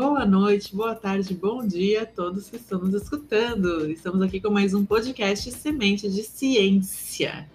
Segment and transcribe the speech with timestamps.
[0.00, 3.90] Boa noite, boa tarde, bom dia a todos que estão nos escutando.
[3.90, 7.50] Estamos aqui com mais um podcast Semente de Ciência,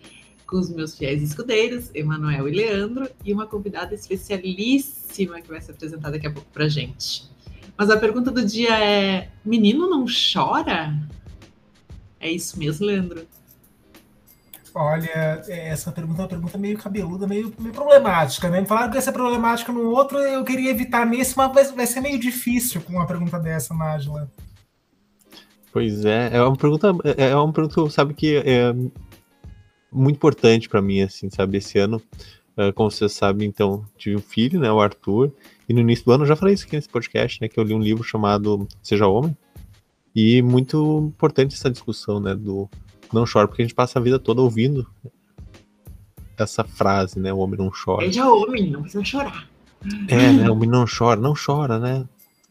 [0.45, 5.71] com os meus fiéis escudeiros, Emanuel e Leandro, e uma convidada especialíssima que vai se
[5.71, 7.31] apresentar daqui a pouco para gente.
[7.77, 10.93] Mas a pergunta do dia é: menino não chora?
[12.19, 13.25] É isso mesmo, Leandro?
[14.75, 18.59] Olha, é, essa pergunta é uma pergunta meio cabeluda, meio, meio problemática, né?
[18.59, 21.85] Me falaram que ia ser problemática no outro, eu queria evitar nesse, mas vai, vai
[21.85, 24.31] ser meio difícil com uma pergunta dessa, Nájila.
[25.71, 28.73] Pois é, é uma pergunta, é, é uma pergunta, sabe, que é
[29.91, 31.57] muito importante para mim, assim, sabe?
[31.57, 32.01] Esse ano,
[32.57, 35.31] é, como você sabe, então, tive um filho, né, o Arthur,
[35.69, 37.63] e no início do ano, eu já falei isso aqui nesse podcast, né, que eu
[37.63, 39.37] li um livro chamado Seja Homem,
[40.15, 42.67] e muito importante essa discussão, né, do
[43.13, 44.87] não chora, porque a gente passa a vida toda ouvindo
[46.37, 47.31] essa frase, né?
[47.31, 48.05] O homem não chora.
[48.05, 49.47] Seja homem, não precisa chorar.
[50.07, 50.49] É, né?
[50.49, 52.05] O homem não chora, não chora, né?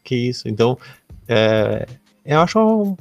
[0.04, 0.48] Que isso.
[0.48, 0.78] Então,
[1.28, 1.86] é,
[2.24, 2.96] eu acho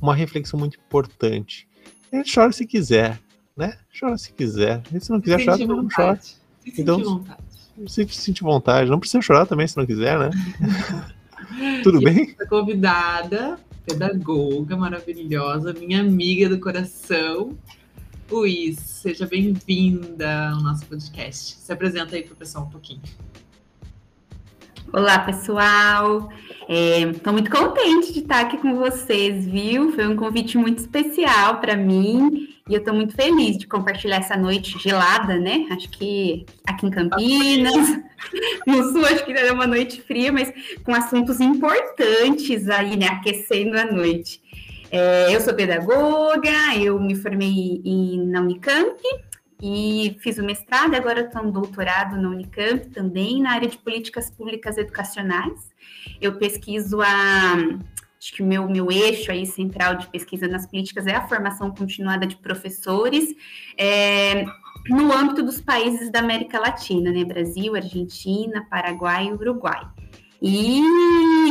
[0.00, 1.68] uma reflexão muito importante.
[2.12, 3.20] A gente chora se quiser,
[3.56, 3.76] né?
[3.98, 4.82] Chora se quiser.
[4.92, 6.18] E se não quiser chorar, também não chora.
[6.20, 6.40] Se
[6.78, 7.24] então,
[7.86, 8.90] se sentir vontade.
[8.90, 10.30] Não precisa chorar também se não quiser, né?
[11.82, 12.34] Tudo e bem?
[12.48, 17.56] Convidada pedagoga maravilhosa, minha amiga do coração.
[18.30, 21.56] Luiz, seja bem-vinda ao nosso podcast.
[21.58, 23.02] Se apresenta aí para o pessoal um pouquinho.
[24.92, 26.30] Olá, pessoal.
[26.68, 29.92] Estou é, muito contente de estar aqui com vocês, viu?
[29.92, 34.36] Foi um convite muito especial para mim e eu estou muito feliz de compartilhar essa
[34.36, 35.66] noite gelada, né?
[35.70, 38.00] Acho que aqui em Campinas,
[38.66, 43.06] no sul, acho que é uma noite fria, mas com assuntos importantes aí, né?
[43.06, 44.40] Aquecendo a noite.
[44.90, 49.00] É, eu sou pedagoga, eu me formei em, na Unicamp
[49.62, 54.30] e fiz o mestrado, agora estou no doutorado na Unicamp também, na área de políticas
[54.30, 55.70] públicas educacionais.
[56.20, 57.56] Eu pesquiso a
[58.20, 61.70] acho que o meu, meu eixo aí central de pesquisa nas políticas é a formação
[61.70, 63.34] continuada de professores
[63.78, 64.44] é,
[64.88, 67.24] no âmbito dos países da América Latina, né?
[67.24, 69.86] Brasil, Argentina, Paraguai e Uruguai.
[70.42, 70.82] E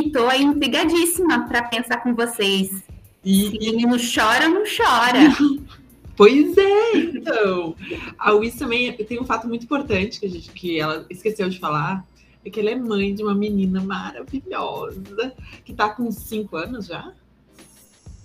[0.06, 2.84] estou aí intrigadíssima para pensar com vocês.
[3.24, 3.50] E...
[3.50, 5.20] Se menino chora, não chora.
[6.20, 7.74] Pois é, então.
[8.18, 11.58] A Luiz também tem um fato muito importante que, a gente, que ela esqueceu de
[11.58, 12.06] falar,
[12.44, 17.14] é que ela é mãe de uma menina maravilhosa, que está com cinco anos já.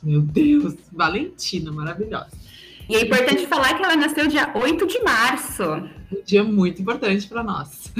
[0.02, 2.32] Meu Deus, Valentina, maravilhosa.
[2.88, 5.62] E é importante falar que ela nasceu dia 8 de março.
[5.62, 7.92] Um dia muito importante para nós.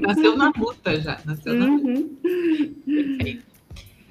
[0.00, 1.20] nasceu na luta já.
[1.26, 1.88] Nasceu na luta.
[1.88, 2.16] Uhum.
[2.86, 3.44] Perfeito.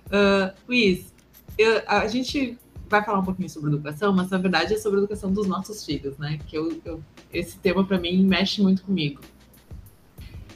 [0.06, 1.12] Uh, Luiz,
[1.58, 2.60] eu, a gente
[2.90, 5.86] vai falar um pouquinho sobre educação, mas na verdade é sobre a educação dos nossos
[5.86, 6.40] filhos, né?
[6.48, 9.22] Que eu, eu esse tema para mim mexe muito comigo.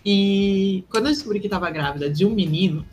[0.03, 2.85] E quando eu descobri que estava grávida de um menino,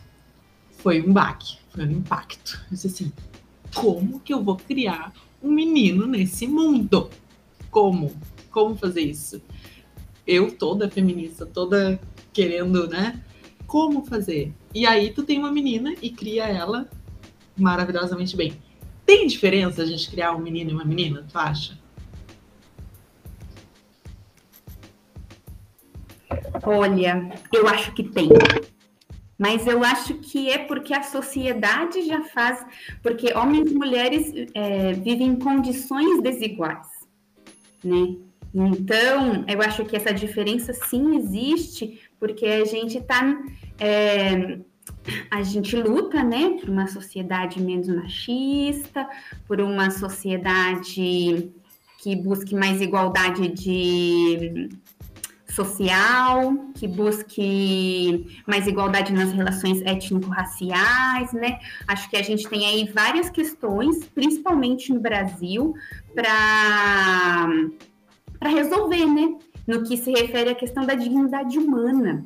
[0.71, 2.61] foi um baque, foi um impacto.
[2.65, 3.12] Eu disse assim:
[3.75, 5.12] como que eu vou criar
[5.43, 7.11] um menino nesse mundo?
[7.71, 8.15] Como?
[8.51, 9.41] Como fazer isso?
[10.27, 12.01] Eu, toda feminista, toda
[12.33, 13.22] querendo, né?
[13.67, 14.53] Como fazer?
[14.75, 16.89] E aí tu tem uma menina e cria ela
[17.57, 18.55] maravilhosamente bem.
[19.10, 21.76] Tem diferença a gente criar um menino e uma menina, tu acha?
[26.62, 28.28] Olha, eu acho que tem.
[29.37, 32.65] Mas eu acho que é porque a sociedade já faz,
[33.03, 36.87] porque homens e mulheres é, vivem em condições desiguais,
[37.82, 38.15] né?
[38.54, 43.37] Então, eu acho que essa diferença sim existe, porque a gente está.
[43.77, 44.60] É,
[45.31, 49.09] a gente luta, né, por uma sociedade menos machista,
[49.47, 51.53] por uma sociedade
[52.03, 54.69] que busque mais igualdade de
[55.50, 61.59] social, que busque mais igualdade nas relações étnico-raciais, né?
[61.87, 65.75] Acho que a gente tem aí várias questões, principalmente no Brasil,
[66.15, 67.49] para
[68.43, 69.36] resolver, né?
[69.66, 72.25] No que se refere à questão da dignidade humana,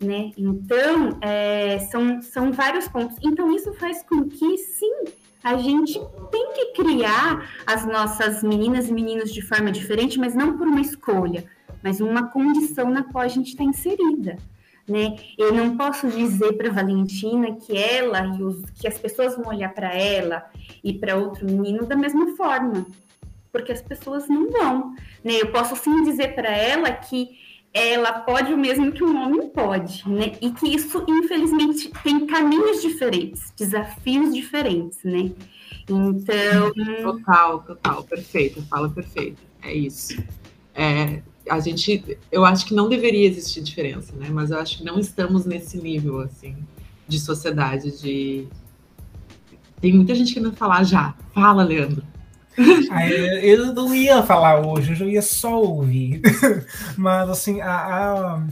[0.00, 0.32] né?
[0.36, 3.16] Então, é, são, são vários pontos.
[3.22, 5.04] Então, isso faz com que, sim,
[5.42, 6.00] a gente
[6.30, 10.80] tem que criar as nossas meninas e meninos de forma diferente, mas não por uma
[10.80, 11.44] escolha,
[11.82, 14.38] mas uma condição na qual a gente está inserida.
[14.88, 15.16] Né?
[15.38, 19.72] Eu não posso dizer para Valentina que ela e os, que as pessoas vão olhar
[19.72, 20.44] para ela
[20.82, 22.86] e para outro menino da mesma forma,
[23.50, 24.94] porque as pessoas não vão.
[25.22, 25.40] Né?
[25.40, 27.43] Eu posso sim dizer para ela que
[27.74, 30.32] ela pode o mesmo que um homem pode, né?
[30.40, 35.32] E que isso, infelizmente, tem caminhos diferentes, desafios diferentes, né?
[35.82, 36.72] Então.
[37.02, 39.42] Total, total, perfeito, fala perfeito.
[39.60, 40.22] É isso.
[40.72, 44.28] É, a gente, eu acho que não deveria existir diferença, né?
[44.30, 46.56] Mas eu acho que não estamos nesse nível, assim.
[47.08, 48.46] de sociedade, de.
[49.80, 51.14] Tem muita gente querendo falar já.
[51.34, 52.02] Fala, Leandro.
[52.90, 56.22] Ah, eu não ia falar hoje, eu ia só ouvir.
[56.96, 58.46] Mas assim, a, a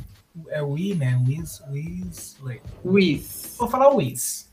[0.48, 1.20] é Wii, né?
[1.26, 2.36] Wiz, Wiz,
[2.84, 3.54] Wiz.
[3.58, 4.50] Vou falar Wiz.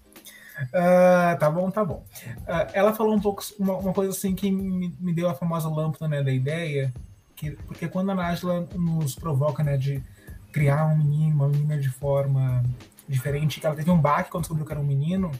[0.61, 2.03] Uh, tá bom, tá bom.
[2.41, 5.69] Uh, ela falou um pouco, uma, uma, coisa assim que me, me deu a famosa
[5.69, 6.93] lâmpada né, da ideia,
[7.35, 10.03] que, porque quando a Nájila nos provoca né, de
[10.51, 12.63] criar um menino, uma menina de forma
[13.09, 15.31] diferente, que ela teve um baque quando descobriu que era um menino,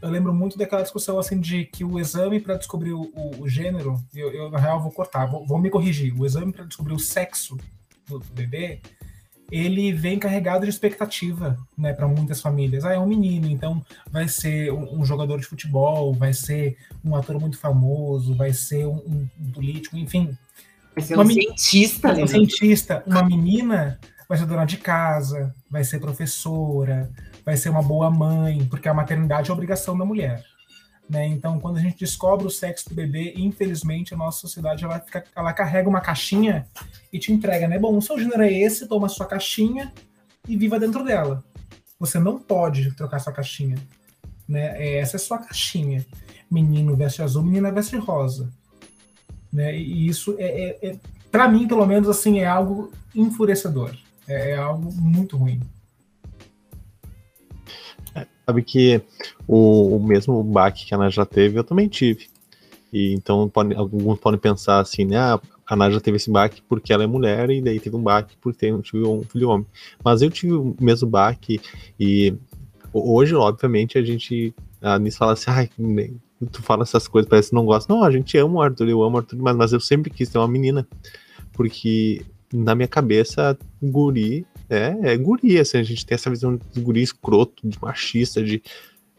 [0.00, 3.48] eu lembro muito daquela discussão assim de que o exame para descobrir o, o, o,
[3.48, 6.94] gênero, eu, eu, na real vou cortar, vou, vou me corrigir, o exame para descobrir
[6.94, 7.56] o sexo
[8.06, 8.80] do, do bebê
[9.50, 12.84] ele vem carregado de expectativa, né, para muitas famílias.
[12.84, 17.16] Ah, é um menino, então vai ser um, um, jogador de futebol, vai ser um
[17.16, 20.36] ator muito famoso, vai ser um, um político, enfim.
[20.94, 22.12] Vai ser um cientista.
[22.12, 23.02] Um cientista.
[23.06, 23.98] Uma menina
[24.28, 27.10] vai ser dona de casa, vai ser professora,
[27.44, 30.44] vai ser uma boa mãe, porque a maternidade é obrigação da mulher.
[31.08, 31.26] Né?
[31.26, 35.24] Então, quando a gente descobre o sexo do bebê, infelizmente, a nossa sociedade ela, fica,
[35.34, 36.66] ela carrega uma caixinha
[37.10, 37.78] e te entrega, né?
[37.78, 39.90] Bom, o seu gênero é esse, toma a sua caixinha
[40.46, 41.42] e viva dentro dela.
[41.98, 43.78] Você não pode trocar sua caixinha.
[44.46, 44.98] Né?
[44.98, 46.04] Essa é a sua caixinha.
[46.50, 48.52] Menino veste azul, menina veste rosa.
[49.50, 49.78] Né?
[49.78, 50.96] E isso é, é, é
[51.30, 53.96] para mim, pelo menos, assim, é algo enfurecedor.
[54.28, 55.60] É, é algo muito ruim.
[58.46, 59.02] Sabe que
[59.46, 62.28] o, o mesmo baque que a Ana já teve, eu também tive.
[62.90, 65.18] E então pode, alguns podem pensar assim, né?
[65.18, 68.02] Ah, a Ana já teve esse baque porque ela é mulher e daí teve um
[68.02, 69.66] baque porque tem, tive um filho homem.
[70.02, 71.60] Mas eu tive o mesmo baque
[72.00, 72.34] e
[72.92, 75.70] hoje, obviamente, a gente a Nisso fala assim, ai,
[76.52, 77.92] tu fala essas coisas, parece que não gosta.
[77.92, 80.28] Não, a gente ama o Arthur, eu amo o Arthur, mas, mas eu sempre quis
[80.28, 80.86] ter uma menina.
[81.52, 86.80] Porque na minha cabeça, guri é, é guri, assim, a gente tem essa visão de
[86.80, 88.62] guri escroto, de machista, de.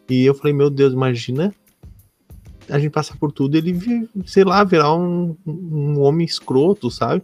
[0.07, 1.53] E eu falei, meu Deus, imagina
[2.69, 7.23] a gente passar por tudo ele, sei lá, virar um, um homem escroto, sabe?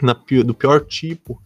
[0.00, 0.12] Na,
[0.44, 1.42] do pior tipo.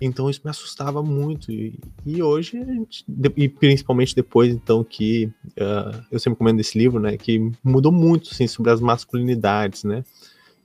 [0.00, 1.52] Então isso me assustava muito.
[1.52, 3.04] E, e hoje, gente,
[3.36, 7.16] e principalmente depois, então, que uh, eu sempre comendo esse livro, né?
[7.16, 10.02] Que mudou muito, assim, sobre as masculinidades, né?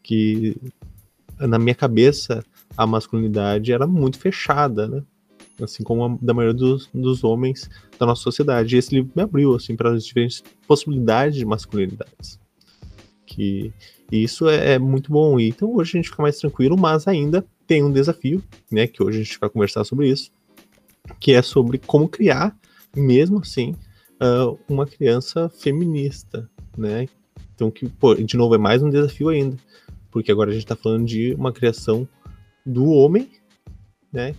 [0.02, 0.58] Que
[1.40, 2.44] na minha cabeça
[2.78, 5.04] a masculinidade era muito fechada, né?
[5.62, 8.76] Assim como a da maioria dos, dos homens da nossa sociedade.
[8.76, 12.40] E esse livro me abriu assim para as diferentes possibilidades de masculinidades.
[13.26, 13.74] Que
[14.12, 15.40] e isso é, é, muito bom.
[15.40, 18.88] E, então hoje a gente fica mais tranquilo, mas ainda tem um desafio, né?
[18.88, 20.32] Que hoje a gente vai conversar sobre isso,
[21.20, 22.56] que é sobre como criar,
[22.96, 23.76] mesmo assim,
[24.22, 27.08] uh, uma criança feminista, né?
[27.56, 29.58] Então que, pô, de novo, é mais um desafio ainda,
[30.16, 32.08] porque agora a gente está falando de uma criação
[32.66, 33.30] do homem,
[34.14, 34.34] né,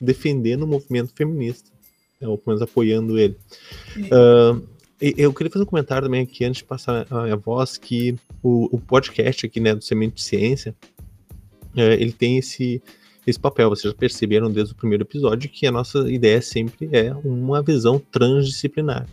[0.00, 1.70] defendendo o movimento feminista,
[2.20, 3.36] né, ou pelo menos apoiando ele.
[3.96, 4.66] Uh,
[5.00, 8.74] eu queria fazer um comentário também aqui, antes de passar a minha voz, que o,
[8.74, 10.74] o podcast aqui, né, do Semente de Ciência,
[11.76, 12.82] uh, ele tem esse,
[13.24, 13.68] esse papel.
[13.68, 18.00] Vocês já perceberam desde o primeiro episódio que a nossa ideia sempre é uma visão
[18.10, 19.06] transdisciplinar.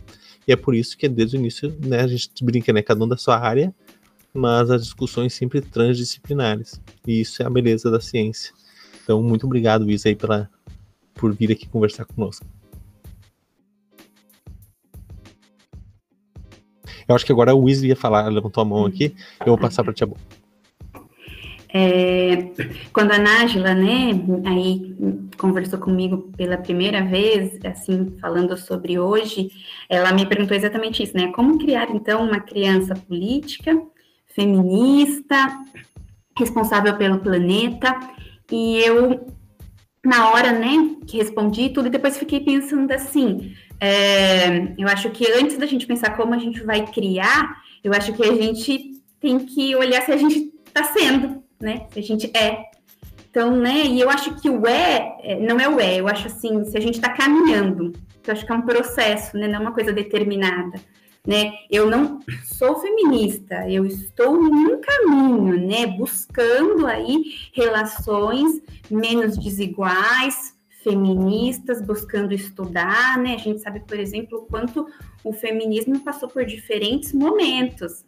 [0.48, 3.06] E é por isso que desde o início, né, a gente brinca, né, cada um
[3.08, 3.72] da sua área,
[4.34, 6.80] mas as discussões sempre transdisciplinares.
[7.06, 8.52] E isso é a beleza da ciência.
[9.02, 10.50] Então, muito obrigado, Isa, aí, pela,
[11.14, 12.44] por vir aqui conversar conosco.
[17.06, 19.82] Eu acho que agora o Weasley ia falar, levantou a mão aqui, eu vou passar
[19.82, 20.06] para a Tia
[21.76, 22.52] é,
[22.92, 24.10] quando a Nájila, né,
[24.46, 24.94] aí
[25.36, 29.50] conversou comigo pela primeira vez, assim, falando sobre hoje,
[29.88, 33.76] ela me perguntou exatamente isso, né, como criar, então, uma criança política
[34.34, 35.58] feminista,
[36.36, 37.98] responsável pelo planeta.
[38.50, 39.26] E eu,
[40.04, 45.30] na hora, né, que respondi tudo, e depois fiquei pensando assim: é, eu acho que
[45.32, 49.38] antes da gente pensar como a gente vai criar, eu acho que a gente tem
[49.38, 51.86] que olhar se a gente está sendo, né?
[51.90, 52.64] Se a gente é.
[53.30, 56.28] Então, né, e eu acho que o é, é não é o é, eu acho
[56.28, 57.92] assim, se a gente está caminhando,
[58.24, 60.80] eu acho que é um processo, né, não é uma coisa determinada
[61.26, 61.52] né?
[61.70, 65.86] Eu não sou feminista, eu estou num caminho, né?
[65.86, 73.34] Buscando aí relações menos desiguais, feministas, buscando estudar, né?
[73.34, 74.86] A gente sabe, por exemplo, o quanto
[75.24, 78.04] o feminismo passou por diferentes momentos.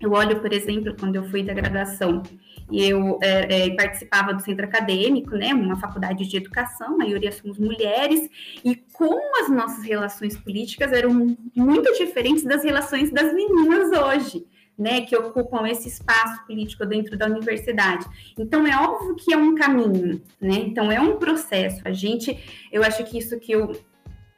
[0.00, 2.22] Eu olho, por exemplo, quando eu fui da graduação
[2.72, 7.58] eu é, é, participava do centro acadêmico, né, uma faculdade de educação, a maioria somos
[7.58, 8.28] mulheres,
[8.64, 14.46] e como as nossas relações políticas eram muito diferentes das relações das meninas hoje.
[14.78, 18.06] Né, que ocupam esse espaço político dentro da universidade.
[18.38, 20.54] Então é óbvio que é um caminho, né?
[20.54, 21.82] Então é um processo.
[21.84, 22.34] A gente,
[22.72, 23.72] eu acho que isso que eu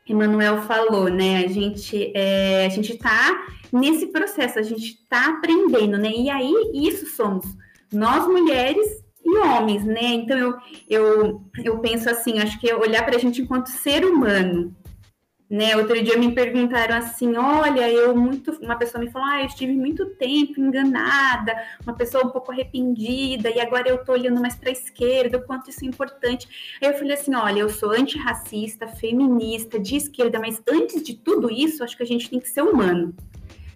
[0.08, 1.44] Emanuel falou, né?
[1.44, 6.10] A gente é, a gente está nesse processo, a gente está aprendendo, né?
[6.10, 7.46] E aí isso somos
[7.92, 10.04] nós mulheres e homens, né?
[10.14, 10.58] Então eu
[10.88, 14.74] eu, eu penso assim, acho que olhar para a gente enquanto ser humano,
[15.52, 15.76] né?
[15.76, 18.52] Outro dia me perguntaram assim: olha, eu muito.
[18.62, 23.50] Uma pessoa me falou: ah, eu estive muito tempo enganada, uma pessoa um pouco arrependida,
[23.50, 26.48] e agora eu tô olhando mais para a esquerda, o quanto isso é importante.
[26.80, 31.50] Aí eu falei assim: olha, eu sou antirracista, feminista, de esquerda, mas antes de tudo
[31.50, 33.14] isso, acho que a gente tem que ser humano,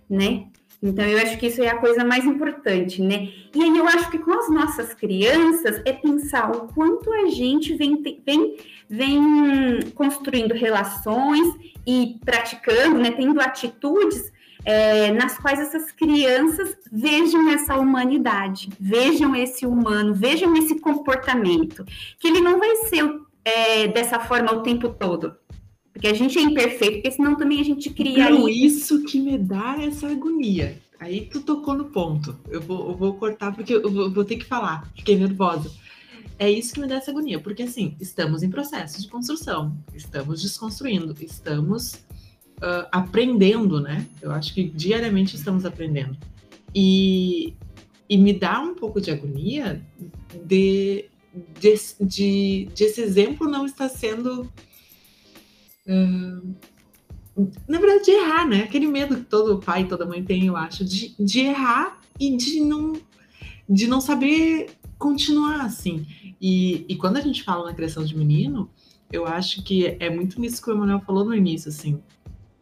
[0.08, 0.46] né?
[0.82, 3.28] Então, eu acho que isso é a coisa mais importante, né?
[3.54, 7.74] E aí, eu acho que com as nossas crianças é pensar o quanto a gente
[7.74, 8.56] vem, vem,
[8.88, 11.54] vem construindo relações
[11.86, 13.10] e praticando, né?
[13.10, 14.32] Tendo atitudes
[14.66, 21.84] é, nas quais essas crianças vejam essa humanidade, vejam esse humano, vejam esse comportamento,
[22.18, 25.36] que ele não vai ser é, dessa forma o tempo todo.
[25.96, 28.28] Porque a gente é imperfeito, porque senão também a gente cria.
[28.28, 30.78] Não, isso que me dá essa agonia.
[31.00, 32.38] Aí tu tocou no ponto.
[32.50, 34.92] Eu vou, eu vou cortar porque eu vou, vou ter que falar.
[34.94, 35.72] Fiquei nervosa.
[36.38, 40.42] É isso que me dá essa agonia, porque assim, estamos em processo de construção, estamos
[40.42, 41.94] desconstruindo, estamos
[42.58, 44.06] uh, aprendendo, né?
[44.20, 46.14] Eu acho que diariamente estamos aprendendo.
[46.74, 47.54] E,
[48.06, 49.82] e me dá um pouco de agonia
[50.44, 51.06] de,
[51.58, 54.52] de, de, de esse exemplo não estar sendo
[55.86, 58.62] na verdade, de errar, né?
[58.62, 62.36] Aquele medo que todo pai e toda mãe tem, eu acho, de, de errar e
[62.36, 62.94] de não,
[63.68, 66.06] de não saber continuar assim.
[66.40, 68.70] E, e quando a gente fala na criação de menino,
[69.12, 72.02] eu acho que é muito nisso que o Emanuel falou no início, assim.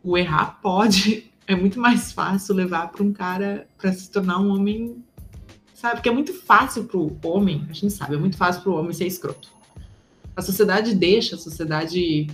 [0.02, 4.50] O errar pode, é muito mais fácil levar para um cara para se tornar um
[4.50, 5.02] homem,
[5.72, 5.96] sabe?
[5.96, 8.76] Porque é muito fácil para o homem, a gente sabe, é muito fácil para o
[8.76, 9.52] homem ser escroto.
[10.36, 12.26] A sociedade deixa, a sociedade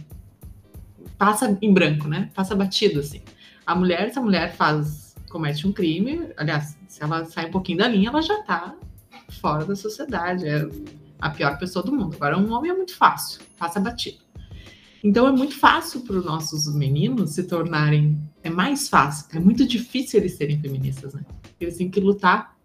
[1.21, 2.31] passa em branco, né?
[2.35, 3.21] Passa batido, assim.
[3.67, 7.77] A mulher, se a mulher faz, comete um crime, aliás, se ela sai um pouquinho
[7.77, 8.75] da linha, ela já tá
[9.39, 10.67] fora da sociedade, é
[11.21, 12.17] a pior pessoa do mundo.
[12.17, 14.17] Agora, um homem é muito fácil, passa batido.
[15.05, 18.19] Então, é muito fácil para os nossos meninos se tornarem.
[18.43, 21.23] É mais fácil, é muito difícil eles serem feministas, né?
[21.61, 22.57] Eles têm que lutar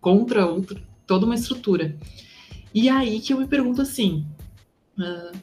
[0.00, 1.96] contra outro, toda uma estrutura.
[2.72, 4.24] E aí que eu me pergunto assim:
[4.96, 5.36] uh,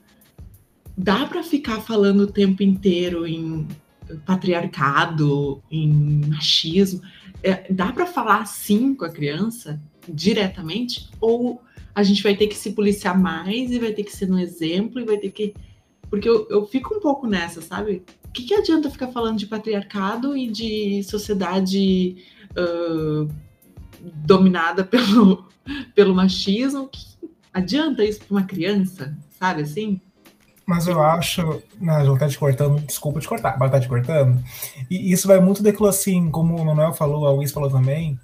[0.97, 3.67] dá para ficar falando o tempo inteiro em
[4.25, 7.01] patriarcado, em machismo?
[7.43, 11.09] É, dá para falar assim com a criança diretamente?
[11.19, 11.61] Ou
[11.93, 14.99] a gente vai ter que se policiar mais e vai ter que ser um exemplo
[14.99, 15.53] e vai ter que.
[16.09, 18.03] Porque eu, eu fico um pouco nessa, sabe?
[18.25, 22.17] O que, que adianta ficar falando de patriarcado e de sociedade
[22.51, 23.29] uh,
[24.01, 25.47] dominada pelo,
[25.95, 26.89] pelo machismo?
[26.89, 26.99] Que
[27.53, 30.01] adianta isso para uma criança, sabe assim?
[30.65, 31.61] Mas eu acho.
[31.79, 34.43] Não, já tá te cortando, desculpa te cortar, mas tá te cortando.
[34.89, 38.19] E isso vai muito daquilo assim, como o Manuel falou, a Luiz falou também,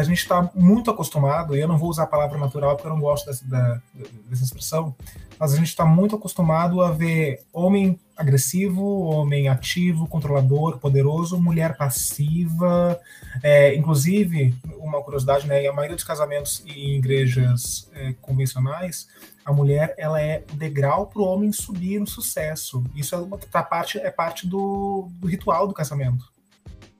[0.00, 2.94] a gente está muito acostumado, e eu não vou usar a palavra natural porque eu
[2.94, 3.80] não gosto dessa, da,
[4.28, 4.94] dessa expressão,
[5.38, 11.76] mas a gente está muito acostumado a ver homem agressivo, homem ativo, controlador, poderoso, mulher
[11.76, 12.98] passiva.
[13.42, 19.08] É, inclusive, uma curiosidade, né, a maioria dos casamentos em igrejas é, convencionais,
[19.44, 22.84] a mulher ela é o degrau para o homem subir no sucesso.
[22.94, 26.31] Isso é, tá parte, é parte do, do ritual do casamento.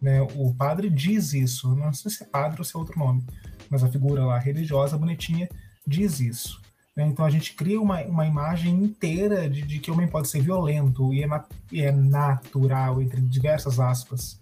[0.03, 0.21] Né?
[0.21, 3.25] O padre diz isso, não sei se é padre ou se é outro nome,
[3.71, 5.49] mas a figura lá religiosa, bonitinha,
[5.87, 6.61] diz isso.
[6.97, 7.07] Né?
[7.07, 10.41] Então a gente cria uma, uma imagem inteira de, de que o homem pode ser
[10.41, 14.41] violento e é, nat e é natural, entre diversas aspas,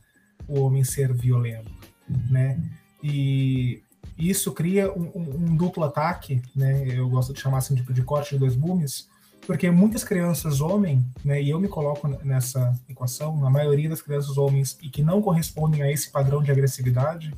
[0.49, 1.71] o homem ser violento.
[2.09, 2.59] Né?
[3.03, 3.83] E
[4.17, 6.85] isso cria um, um, um, duplo ataque, né?
[6.89, 9.09] Eu gosto de chamar assim tipo de corte de dois gumes,
[9.51, 11.43] porque muitas crianças homem, né?
[11.43, 15.83] E eu me coloco nessa equação, a maioria das crianças homens e que não correspondem
[15.83, 17.35] a esse padrão de agressividade,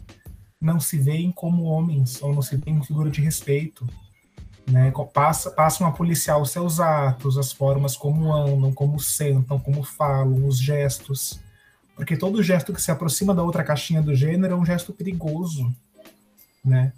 [0.61, 3.89] não se veem como homens ou não se veem como figura de respeito,
[4.71, 4.93] né?
[5.15, 10.47] Passa, passam a policiar os seus atos, as formas como andam, como sentam, como falam,
[10.47, 11.41] os gestos,
[11.97, 15.75] porque todo gesto que se aproxima da outra caixinha do gênero é um gesto perigoso
[16.65, 16.93] né?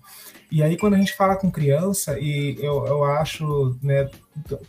[0.50, 4.08] E aí quando a gente fala com criança, e eu, eu acho, né,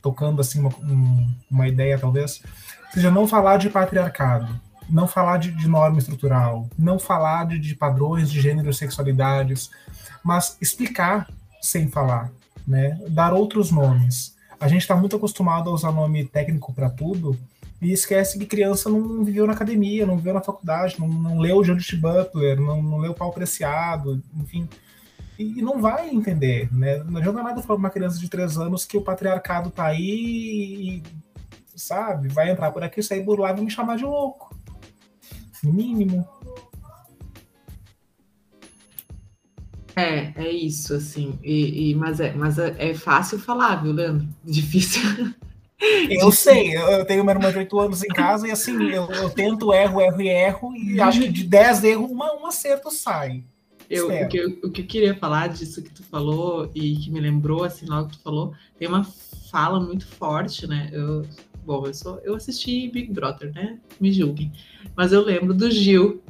[0.01, 0.71] tocando assim uma,
[1.49, 2.41] uma ideia talvez,
[2.93, 7.75] seja não falar de patriarcado, não falar de, de norma estrutural, não falar de, de
[7.75, 9.69] padrões de gênero e sexualidades,
[10.23, 11.27] mas explicar
[11.61, 12.31] sem falar,
[12.67, 12.99] né?
[13.09, 14.35] Dar outros nomes.
[14.59, 17.37] A gente está muito acostumado a usar nome técnico para tudo,
[17.81, 21.63] e esquece que criança não viveu na academia, não viveu na faculdade, não, não leu
[21.63, 24.67] Judith Butler, não, não leu Pau Preciado, enfim,
[25.37, 27.03] e, não vai entender, né?
[27.03, 31.01] Não adianta nada falar para uma criança de três anos que o patriarcado tá aí
[31.01, 31.03] e
[31.75, 32.29] sabe?
[32.29, 34.55] Vai entrar por aqui, sair por lá e me chamar de louco.
[35.63, 36.27] Mínimo.
[39.95, 41.39] É, é isso, assim.
[41.41, 44.27] E, e mas é, mas é, é, fácil falar, viu, Leandro?
[44.43, 45.01] Difícil.
[46.09, 49.29] Eu sei, eu tenho uma irmã de 8 anos em casa e assim, eu, eu
[49.29, 53.43] tento, erro, erro e erro, e acho que de 10 erros, uma, um acerto sai.
[53.89, 57.11] Eu, o, que eu, o que eu queria falar disso que tu falou e que
[57.11, 59.03] me lembrou, assim, logo que tu falou, tem uma
[59.51, 60.89] fala muito forte, né?
[60.91, 61.25] Eu,
[61.63, 63.79] bom, eu, sou, eu assisti Big Brother, né?
[63.99, 64.51] Me julguem.
[64.95, 66.21] Mas eu lembro do Gil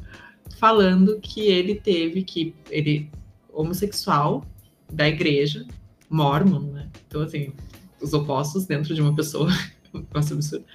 [0.57, 2.53] falando que ele teve que.
[2.69, 3.09] Ele
[3.51, 4.45] homossexual
[4.91, 5.65] da igreja,
[6.09, 6.89] mormon, né?
[7.07, 7.53] Então, assim,
[8.01, 9.49] os opostos dentro de uma pessoa.
[10.13, 10.65] Nossa, absurdo.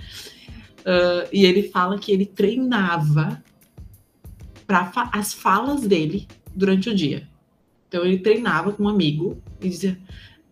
[0.80, 3.42] Uh, e ele fala que ele treinava
[4.66, 7.28] para fa as falas dele durante o dia.
[7.88, 9.98] Então ele treinava com um amigo e dizia: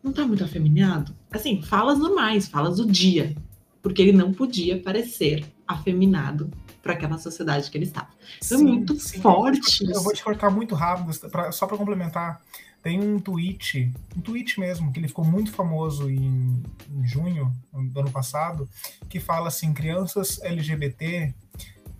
[0.02, 1.14] não tá muito afeminado?
[1.30, 3.34] Assim, falas normais, falas do dia.
[3.82, 6.50] Porque ele não podia parecer afeminado
[6.82, 8.08] para aquela sociedade que ele estava.
[8.42, 9.20] Então, é sim, é muito sim.
[9.20, 9.84] forte.
[9.84, 12.40] Eu vou te cortar muito rápido, pra, só para complementar.
[12.82, 18.00] Tem um tweet, um tweet mesmo, que ele ficou muito famoso em, em junho do
[18.00, 18.68] ano passado,
[19.08, 21.34] que fala assim: crianças LGBT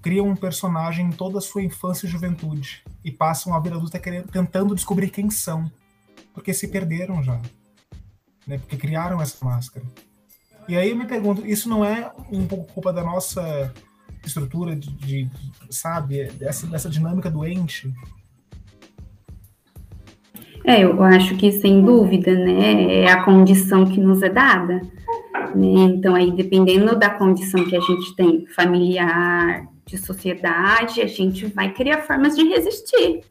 [0.02, 3.99] criam um personagem em toda a sua infância e juventude e passam a vida adulta
[3.99, 5.71] querendo, tentando descobrir quem são,
[6.33, 7.40] porque se perderam já,
[8.47, 8.59] né?
[8.59, 9.85] Porque criaram essa máscara.
[10.69, 13.73] E aí eu me pergunto, isso não é um pouco culpa da nossa
[14.25, 15.31] estrutura de, de
[15.71, 17.93] sabe, dessa, dessa dinâmica doente
[20.69, 24.83] é, eu acho que sem dúvida, né, é a condição que nos é dada.
[25.55, 25.95] Né?
[25.95, 31.73] Então, aí, dependendo da condição que a gente tem, familiar, de sociedade, a gente vai
[31.73, 33.23] criar formas de resistir,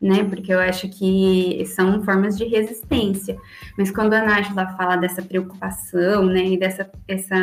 [0.00, 0.22] né?
[0.22, 3.38] Porque eu acho que são formas de resistência.
[3.76, 7.36] Mas quando a Nájila fala dessa preocupação, né, e dessa essa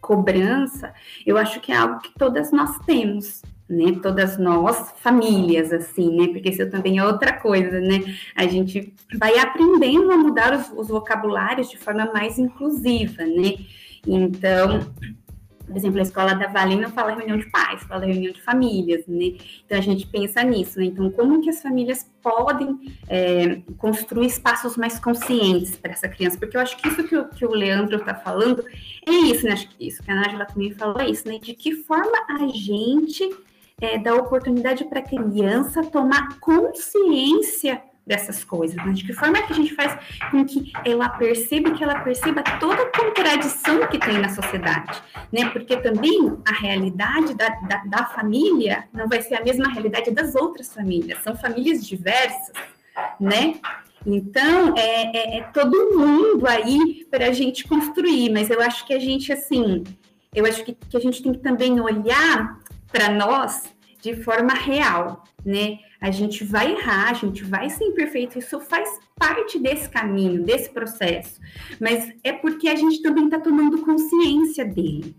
[0.00, 0.92] cobrança,
[1.26, 3.98] eu acho que é algo que todas nós temos, né?
[4.02, 6.28] Todas nós, famílias, assim, né?
[6.28, 8.14] Porque isso também é outra coisa, né?
[8.36, 13.54] A gente vai aprendendo a mudar os, os vocabulários de forma mais inclusiva, né?
[14.06, 14.86] Então,
[15.68, 19.06] por exemplo, a escola da Vale não fala reunião de pais, fala reunião de famílias,
[19.06, 19.36] né?
[19.64, 20.86] Então a gente pensa nisso, né?
[20.86, 26.38] Então, como que as famílias podem é, construir espaços mais conscientes para essa criança?
[26.38, 28.64] Porque eu acho que isso que o, que o Leandro está falando
[29.06, 29.52] é isso, né?
[29.52, 31.38] Acho que isso que a Nájila também falou é isso, né?
[31.38, 33.28] De que forma a gente
[33.80, 38.92] é, dá oportunidade para a criança tomar consciência dessas coisas, né?
[38.92, 39.96] de que forma que a gente faz
[40.30, 45.50] com que ela perceba que ela perceba toda a contradição que tem na sociedade, né?
[45.50, 50.34] Porque também a realidade da, da, da família não vai ser a mesma realidade das
[50.34, 52.52] outras famílias, são famílias diversas,
[53.20, 53.60] né?
[54.06, 58.94] Então, é, é, é todo mundo aí para a gente construir, mas eu acho que
[58.94, 59.84] a gente, assim,
[60.34, 62.58] eu acho que, que a gente tem que também olhar
[62.90, 63.64] para nós
[64.00, 65.78] de forma real, né?
[66.00, 70.70] A gente vai errar, a gente vai ser imperfeito, isso faz parte desse caminho, desse
[70.70, 71.40] processo,
[71.80, 75.16] mas é porque a gente também está tomando consciência dele.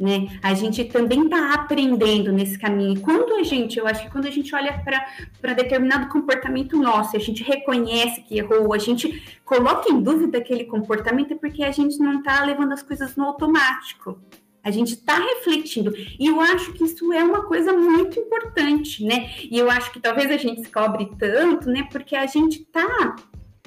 [0.00, 0.38] Né?
[0.42, 3.00] A gente também está aprendendo nesse caminho.
[3.00, 7.20] quando a gente, eu acho que quando a gente olha para determinado comportamento nosso, a
[7.20, 11.98] gente reconhece que errou, a gente coloca em dúvida aquele comportamento, é porque a gente
[11.98, 14.18] não está levando as coisas no automático.
[14.64, 15.92] A gente está refletindo.
[15.96, 19.30] E eu acho que isso é uma coisa muito importante, né?
[19.50, 21.88] E eu acho que talvez a gente se cobre tanto, né?
[21.90, 23.16] Porque a gente está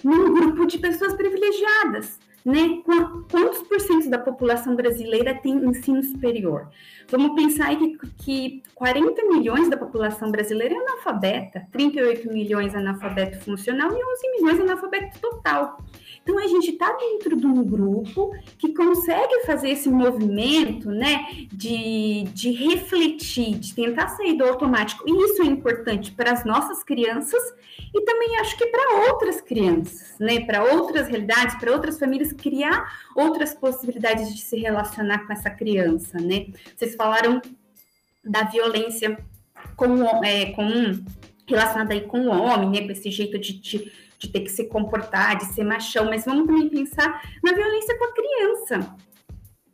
[0.03, 2.81] num grupo de pessoas privilegiadas, né?
[3.29, 6.69] Quantos por cento da população brasileira tem ensino superior?
[7.09, 13.91] Vamos pensar que, que 40 milhões da população brasileira é analfabeta, 38 milhões analfabeto funcional
[13.91, 15.77] e 11 milhões analfabeto total.
[16.25, 22.23] Então a gente está dentro de um grupo que consegue fazer esse movimento, né, de,
[22.33, 25.03] de refletir, de tentar sair do automático.
[25.07, 27.53] E isso é importante para as nossas crianças
[27.93, 33.05] e também acho que para outras crianças, né, para outras realidades, para outras famílias criar
[33.15, 36.47] outras possibilidades de se relacionar com essa criança, né?
[36.75, 37.39] Vocês falaram
[38.23, 39.23] da violência
[39.75, 41.03] com, é, com
[41.47, 44.65] relacionada aí com o homem, né, com esse jeito de, de de ter que se
[44.65, 48.95] comportar, de ser machão, mas vamos também pensar na violência com a criança,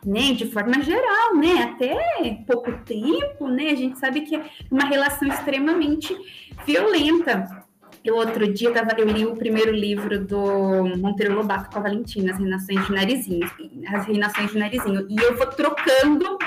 [0.06, 4.86] né, de forma geral, né, até pouco tempo, né, a gente sabe que é uma
[4.86, 6.18] relação extremamente
[6.66, 7.66] violenta.
[8.04, 12.32] Eu outro dia tava, eu li o primeiro livro do Monteiro Lobato com a Valentina,
[12.32, 13.52] As Reinações de Narizinho,
[13.94, 16.40] As Reinações de Narizinho, e eu vou trocando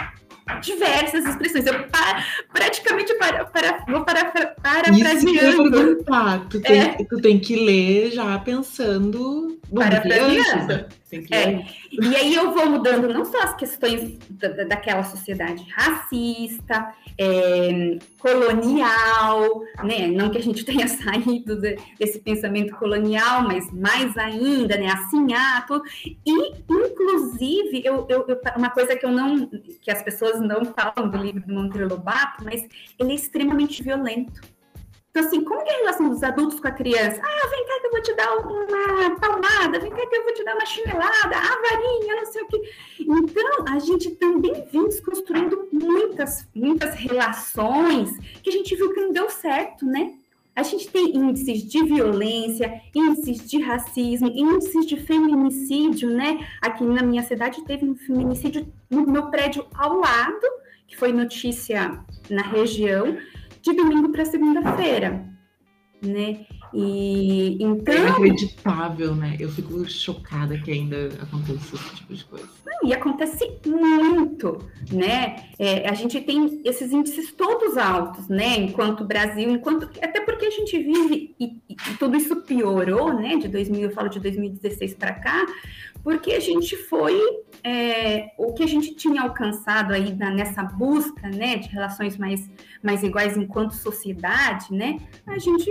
[0.61, 1.67] diversas expressões.
[1.67, 4.25] Eu pa praticamente para, para, vou para,
[4.63, 5.71] parafraseando.
[6.51, 7.05] Tu, tem, é.
[7.09, 9.59] tu tem que ler já pensando.
[9.75, 10.87] Parafraseando.
[11.31, 11.65] É.
[11.93, 19.63] E aí eu vou mudando não só as questões da, daquela sociedade racista, é, colonial,
[19.85, 20.09] né?
[20.09, 24.89] Não que a gente tenha saído de, desse pensamento colonial, mas mais ainda, né?
[24.89, 25.65] Assim, ah.
[26.27, 29.47] E, inclusive, eu, eu, eu, uma coisa que eu não,
[29.81, 32.67] que as pessoas não falam do livro do Monteiro Lobato, mas
[32.99, 34.41] ele é extremamente violento.
[35.17, 37.23] Então, assim, como é a relação dos adultos com a criança?
[37.23, 40.35] Ah, vem cá que eu vou te dar uma palmada, vem cá que eu vou
[40.35, 42.61] te dar uma chinelada, a varinha, não sei o quê.
[42.99, 48.11] Então, a gente também vem desconstruindo muitas, muitas relações
[48.43, 50.15] que a gente viu que não deu certo, né?
[50.57, 56.45] A gente tem índices de violência, índices de racismo, índices de feminicídio, né?
[56.61, 60.47] Aqui na minha cidade teve um feminicídio no meu prédio ao lado,
[60.89, 63.17] que foi notícia na região
[63.65, 65.25] de domingo para segunda-feira,
[66.03, 66.47] né?
[66.73, 67.95] E então.
[67.95, 69.37] É inacreditável, né?
[69.39, 72.49] Eu fico chocada que ainda aconteça esse tipo de coisa.
[72.65, 74.59] Não, e acontece muito,
[74.91, 75.49] né?
[75.59, 78.57] É, a gente tem esses índices todos altos, né?
[78.57, 79.89] Enquanto Brasil, enquanto.
[80.03, 83.37] Até porque a gente vive, e, e tudo isso piorou, né?
[83.37, 85.47] De 2000, eu falo de 2016 para cá,
[86.03, 87.19] porque a gente foi
[87.65, 92.49] é, o que a gente tinha alcançado aí na, nessa busca, né, de relações mais,
[92.83, 95.71] mais iguais enquanto sociedade, né, a gente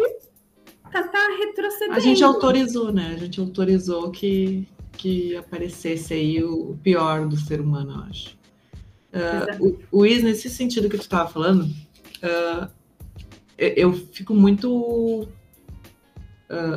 [0.94, 1.96] tá, tá retrocedendo.
[1.96, 7.60] A gente autorizou, né, a gente autorizou que, que aparecesse aí o pior do ser
[7.60, 8.38] humano, eu acho.
[9.14, 12.68] Uh, o, o Is, nesse sentido que tu estava falando, uh,
[13.58, 15.28] eu, fico muito uh,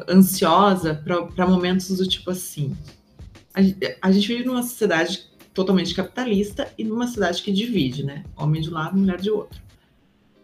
[0.09, 2.77] ansiosa para momentos do tipo assim,
[4.03, 8.25] a, gente vive numa sociedade totalmente capitalista e numa cidade que divide, né?
[8.37, 9.59] Homem de um lado, mulher de outro.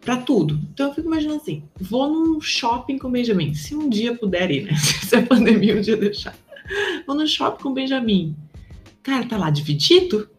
[0.03, 0.59] Para tudo.
[0.73, 3.53] Então eu fico imaginando assim: vou num shopping com o Benjamin.
[3.53, 4.75] Se um dia puder ir, né?
[4.77, 6.35] Se a pandemia um dia deixar.
[7.05, 8.35] Vou no shopping com o Benjamin.
[9.01, 10.29] Cara, tá lá dividido?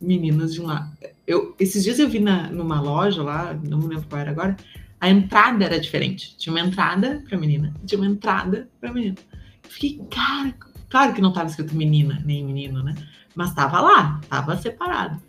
[0.00, 0.90] Meninas de um lado.
[1.26, 4.56] Eu, esses dias eu vi na, numa loja lá, não me lembro qual era agora,
[5.00, 6.36] a entrada era diferente.
[6.36, 9.16] Tinha uma entrada pra menina, tinha uma entrada pra menina.
[9.64, 10.54] Eu fiquei, cara,
[10.88, 12.94] Claro que não estava escrito menina nem menino, né?
[13.34, 15.20] Mas estava lá, estava separado.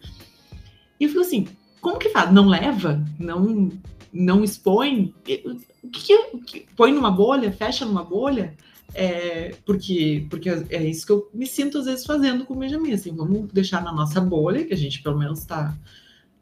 [0.99, 1.47] E eu fico assim,
[1.81, 2.31] como que faz?
[2.31, 3.03] Não leva?
[3.19, 3.71] Não
[4.11, 5.13] não expõe?
[5.19, 5.43] O que,
[5.91, 7.51] que, que põe numa bolha?
[7.51, 8.55] Fecha numa bolha?
[8.93, 12.93] É, porque, porque é isso que eu me sinto às vezes fazendo com o Benjamin,
[12.93, 15.77] assim, vamos deixar na nossa bolha, que a gente pelo menos está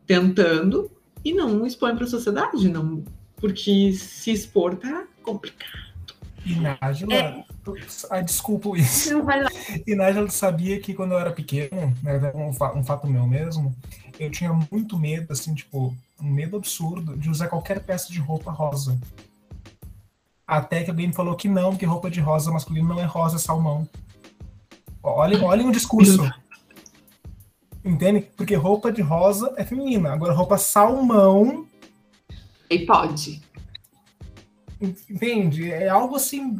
[0.05, 0.89] tentando,
[1.23, 3.03] e não expõe para a sociedade, não,
[3.35, 5.85] porque se expor tá complicado.
[6.45, 7.43] E Nájila, é.
[8.11, 9.11] ah, desculpa isso.
[9.11, 9.49] Não vai lá.
[9.85, 13.75] E Nájila sabia que quando eu era pequeno, né, um, um fato meu mesmo,
[14.19, 18.51] eu tinha muito medo, assim, tipo, um medo absurdo de usar qualquer peça de roupa
[18.51, 18.97] rosa.
[20.47, 23.37] Até que alguém me falou que não, que roupa de rosa masculino não é rosa,
[23.37, 23.87] é salmão.
[25.01, 26.31] Olhem, olhem o discurso.
[27.83, 28.21] Entende?
[28.35, 30.13] Porque roupa de rosa é feminina.
[30.13, 31.67] Agora, roupa salmão.
[32.69, 33.41] E pode.
[34.81, 35.71] Entende?
[35.71, 36.59] É algo assim.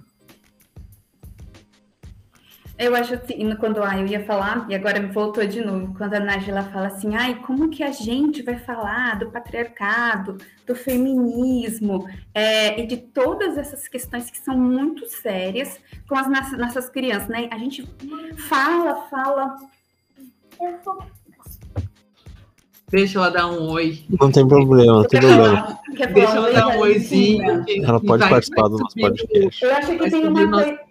[2.78, 6.14] Eu acho assim, quando ah, eu ia falar, e agora me voltou de novo, quando
[6.14, 12.06] a Nájila fala assim, ai, como que a gente vai falar do patriarcado, do feminismo,
[12.34, 17.30] é, e de todas essas questões que são muito sérias com as nossas, nossas crianças,
[17.30, 17.48] né?
[17.50, 17.88] A gente
[18.50, 19.56] fala, fala.
[22.90, 24.04] Deixa ela dar um oi.
[24.20, 25.80] Não tem problema, não tem problema.
[26.14, 27.66] Deixa ela dar um oizinho.
[27.84, 29.64] Ela pode participar do nosso podcast.
[29.64, 30.85] Eu acho que tem uma coisa.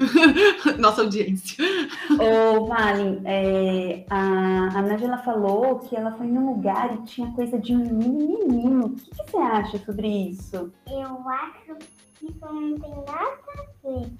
[0.78, 1.62] Nossa audiência.
[2.10, 7.58] Ô, Malin, é, a, a Nájila falou que ela foi num lugar e tinha coisa
[7.58, 8.86] de um menino.
[8.86, 10.72] O que, que você acha sobre isso?
[10.86, 11.76] Eu acho
[12.18, 14.10] que não tem nada a ver.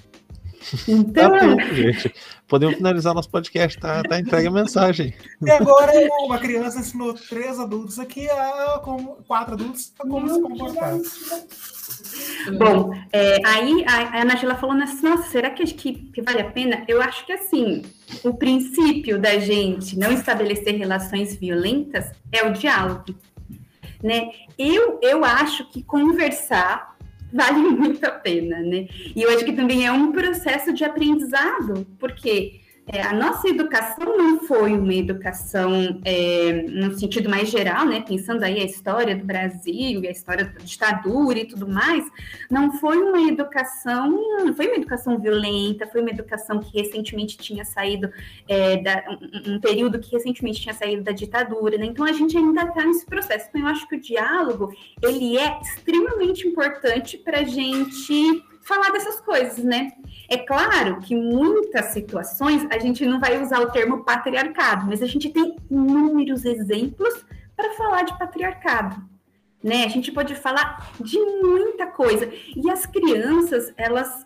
[0.86, 2.14] Então, tá gente.
[2.46, 4.02] Podemos finalizar nosso podcast, tá?
[4.02, 5.14] tá entregue a mensagem.
[5.40, 5.92] E agora
[6.24, 10.98] uma criança ensinou três adultos aqui, a, como, quatro adultos, a como se comportar.
[12.58, 16.84] Bom, é, aí a, a Angela falou, nossa, será que, que, que vale a pena?
[16.88, 17.82] Eu acho que assim,
[18.24, 23.14] o princípio da gente não estabelecer relações violentas é o diálogo.
[24.02, 24.30] Né?
[24.58, 26.96] Eu, eu acho que conversar
[27.32, 28.88] vale muito a pena, né?
[29.14, 32.59] E eu acho que também é um processo de aprendizado, porque
[32.92, 38.00] é, a nossa educação não foi uma educação é, no sentido mais geral, né?
[38.06, 42.04] Pensando aí a história do Brasil e a história da ditadura e tudo mais,
[42.50, 44.18] não foi uma educação,
[44.56, 48.10] foi uma educação violenta, foi uma educação que recentemente tinha saído
[48.48, 51.86] é, da, um, um, período que recentemente tinha saído da ditadura, né?
[51.86, 53.46] Então a gente ainda está nesse processo.
[53.50, 59.20] Então eu acho que o diálogo ele é extremamente importante para a gente falar dessas
[59.20, 59.92] coisas, né?
[60.30, 65.06] É claro que muitas situações a gente não vai usar o termo patriarcado, mas a
[65.06, 69.02] gente tem inúmeros exemplos para falar de patriarcado.
[69.62, 69.84] Né?
[69.84, 72.30] A gente pode falar de muita coisa.
[72.54, 74.24] E as crianças, elas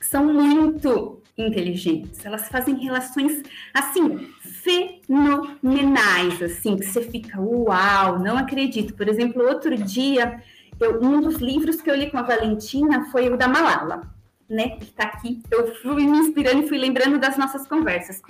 [0.00, 2.26] são muito inteligentes.
[2.26, 8.94] Elas fazem relações assim fenomenais, assim, que você fica, uau, não acredito.
[8.94, 10.42] Por exemplo, outro dia
[10.80, 14.10] eu, um dos livros que eu li com a Valentina foi o da Malala,
[14.52, 14.70] né?
[14.70, 15.42] Que está aqui.
[15.50, 18.20] Eu fui me inspirando e fui lembrando das nossas conversas.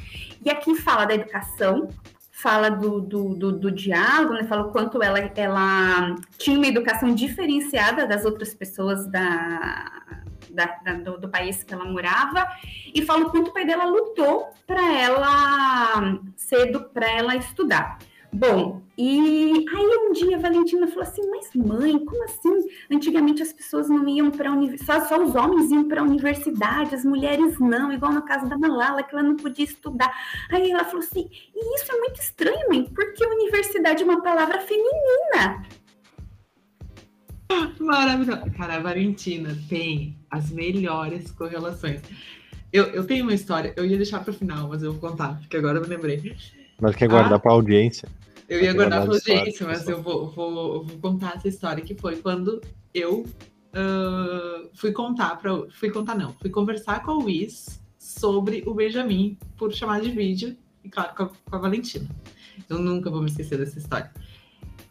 [0.45, 1.89] E aqui fala da educação,
[2.31, 4.45] fala do, do, do, do diálogo, né?
[4.45, 9.91] Fala o quanto ela, ela tinha uma educação diferenciada das outras pessoas da,
[10.51, 12.47] da, da, do, do, país que ela morava
[12.95, 17.99] e fala o quanto o pai dela lutou para ela cedo para ela estudar.
[18.35, 22.67] Bom, e aí um dia a Valentina falou assim: Mas mãe, como assim?
[22.91, 26.95] Antigamente as pessoas não iam para a universidade, só os homens iam para a universidade,
[26.95, 30.11] as mulheres não, igual na casa da Malala, que ela não podia estudar.
[30.51, 34.61] Aí ela falou assim: E isso é muito estranho, mãe, porque universidade é uma palavra
[34.61, 35.67] feminina.
[37.79, 38.51] Maravilhoso.
[38.57, 42.01] Cara, a Valentina tem as melhores correlações.
[42.73, 45.39] Eu, eu tenho uma história, eu ia deixar para o final, mas eu vou contar,
[45.39, 46.35] porque agora eu me lembrei.
[46.83, 48.09] Mas quer guardar ah, para audiência?
[48.49, 52.17] Eu ia guardar para audiência, mas eu vou, vou, vou, contar essa história que foi
[52.17, 52.61] quando
[52.93, 58.75] eu uh, fui contar para, fui contar não, fui conversar com a Luiz sobre o
[58.75, 62.09] Benjamin por chamar de vídeo e claro com a, com a Valentina.
[62.69, 64.11] Eu nunca vou me esquecer dessa história.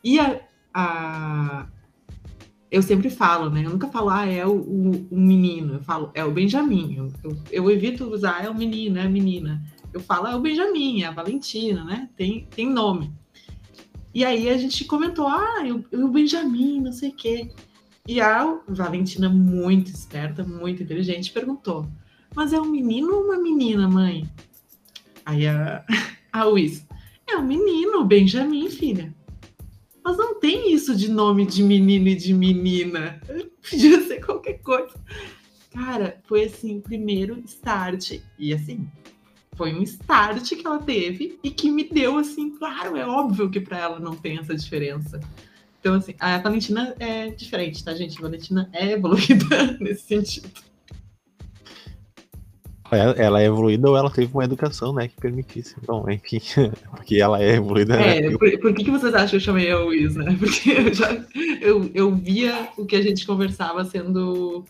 [0.02, 0.40] E a,
[0.74, 1.68] a
[2.72, 3.66] eu sempre falo, né?
[3.66, 5.74] Eu nunca falo, ah, é o, o, o menino.
[5.74, 6.96] Eu falo, é o Benjamin.
[6.96, 9.62] Eu, eu, eu, evito usar, é o menino, é a menina
[9.94, 12.10] eu falo, é o Benjamin, é a Valentina, né?
[12.16, 13.12] Tem, tem nome.
[14.14, 17.50] E aí a gente comentou, ah, o Benjamin, não sei o quê.
[18.08, 21.88] E a Valentina, muito esperta, muito inteligente, perguntou:
[22.36, 24.28] Mas é um menino ou uma menina, mãe?
[25.26, 25.86] Aí a,
[26.34, 26.44] a
[27.28, 29.14] É um menino, Benjamin, filha.
[30.04, 33.22] Mas não tem isso de nome de menino e de menina.
[33.70, 34.96] Podia ser qualquer coisa.
[35.72, 38.20] Cara, foi assim, o primeiro start.
[38.40, 38.90] E assim,
[39.62, 43.60] foi um start que ela teve e que me deu assim, claro, é óbvio que
[43.60, 45.20] para ela não tem essa diferença.
[45.80, 48.18] Então, assim, a Valentina é diferente, tá, gente?
[48.18, 50.50] A Valentina é evoluída nesse sentido.
[52.90, 55.76] Ela é evoluída ou ela teve uma educação, né, que permitisse.
[55.86, 56.42] Bom, enfim,
[56.90, 58.02] porque ela é evoluída.
[58.02, 58.32] É, né?
[58.36, 60.36] por, por, que, que vocês acham que eu chamei a Luiz, né?
[60.40, 61.24] Porque eu já
[61.62, 64.66] eu, eu via o que a gente conversava sendo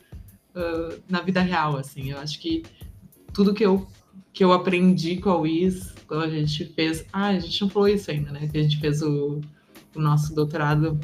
[0.53, 2.11] uh, na vida real, assim.
[2.11, 2.63] Eu acho que
[3.33, 3.87] tudo que eu
[4.33, 7.05] que eu aprendi com a Wiz quando a gente fez.
[7.11, 8.47] Ah, a gente não falou isso ainda, né?
[8.47, 9.41] Que a gente fez o,
[9.95, 10.99] o nosso doutorado.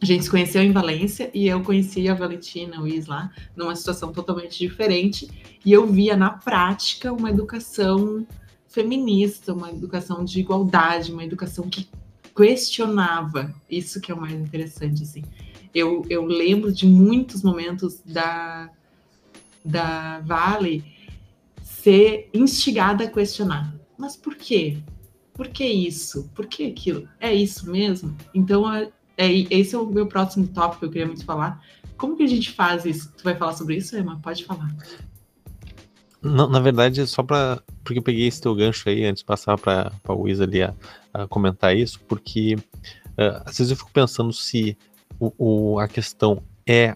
[0.00, 3.76] A gente se conheceu em Valência e eu conheci a Valentina, a Wiz lá, numa
[3.76, 5.28] situação totalmente diferente.
[5.64, 8.26] E eu via na prática uma educação
[8.66, 11.86] feminista, uma educação de igualdade, uma educação que
[12.34, 13.54] questionava.
[13.70, 15.22] Isso que é o mais interessante, assim.
[15.74, 18.70] Eu, eu lembro de muitos momentos da,
[19.64, 20.82] da Vale
[21.82, 23.74] ser instigada a questionar.
[23.98, 24.78] Mas por quê?
[25.32, 26.28] Por que isso?
[26.34, 27.08] Por que aquilo?
[27.18, 28.14] É isso mesmo?
[28.34, 31.62] Então, é, é, esse é o meu próximo tópico que eu queria muito falar.
[31.96, 33.12] Como que a gente faz isso?
[33.16, 34.18] Tu vai falar sobre isso, Emma?
[34.22, 34.74] Pode falar.
[36.22, 39.56] Não, na verdade, só para porque eu peguei esse teu gancho aí antes de passar
[39.58, 40.74] para a Wiz ali a,
[41.14, 44.76] a, comentar isso, porque uh, às vezes eu fico pensando se
[45.18, 46.94] o, o, a questão é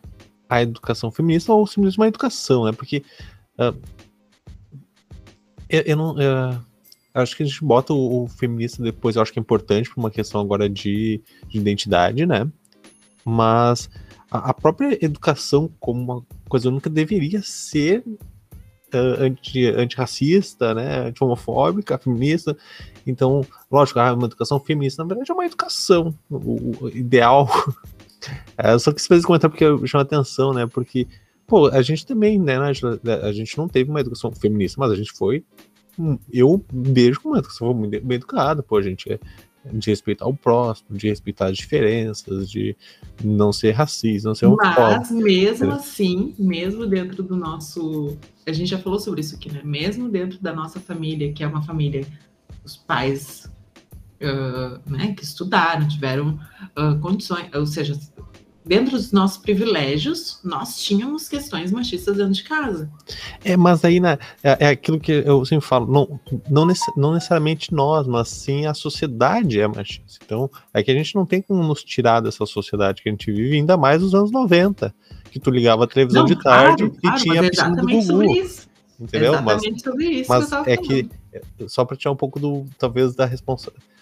[0.49, 2.73] a educação feminista ou simplesmente uma educação, né?
[2.73, 3.03] Porque
[3.59, 3.75] uh,
[5.69, 6.21] eu, eu não.
[6.21, 6.61] Eu,
[7.15, 10.01] acho que a gente bota o, o, feminista depois, eu acho que é importante por
[10.01, 12.49] uma questão agora de, de identidade, né?
[13.25, 13.89] Mas
[14.31, 18.03] a, a, própria educação como uma coisa nunca deveria ser
[18.95, 21.09] uh, anti, antirracista, né?
[21.09, 22.57] Anti-homofóbica, feminista.
[23.07, 27.49] Então, lógico, ah, uma educação feminista, na verdade, é uma educação o, o ideal.
[28.59, 30.67] é, só que você fez comentar porque chama atenção, né?
[30.67, 31.07] Porque
[31.47, 34.97] Pô, a gente também, né, Angela, a gente não teve uma educação feminista, mas a
[34.97, 35.45] gente foi.
[36.33, 39.19] Eu beijo com uma educação muito bem educada, pô, a gente é,
[39.73, 42.77] de respeitar o próximo, de respeitar as diferenças, de
[43.23, 44.81] não ser racista, não ser homofóbico.
[44.81, 48.17] Mas mesmo assim, mesmo dentro do nosso.
[48.47, 49.63] A gente já falou sobre isso aqui, né?
[49.65, 52.07] Mesmo dentro da nossa família, que é uma família,
[52.65, 53.51] os pais
[54.21, 56.39] uh, né, que estudaram, tiveram
[56.77, 57.99] uh, condições, ou seja,
[58.65, 62.91] dentro dos nossos privilégios, nós tínhamos questões machistas dentro de casa.
[63.45, 67.75] É, mas aí né, é, é aquilo que eu sempre falo, não, não, não, necessariamente
[67.75, 70.25] nós, mas sim a sociedade é machista.
[70.25, 73.31] Então, é que a gente não tem como nos tirar dessa sociedade que a gente
[73.31, 74.95] vive, ainda mais nos anos 90,
[75.31, 77.87] que tu ligava a televisão não, de tarde claro, claro, e tinha a piscina do
[77.87, 78.25] Gugu.
[78.99, 79.35] Entendeu?
[79.35, 81.09] Exatamente mas, sobre isso mas que eu é que,
[81.67, 83.95] só para tirar um pouco do, talvez, da responsabilidade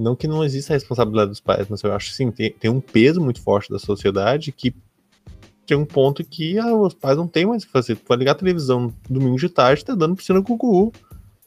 [0.00, 2.70] não que não exista a responsabilidade dos pais, mas eu acho que sim, tem, tem
[2.70, 4.74] um peso muito forte da sociedade que
[5.66, 7.96] tem um ponto que ah, os pais não têm mais o que fazer.
[7.96, 10.92] Tu vai ligar a televisão domingo de tarde, tá dando piscina Gugu.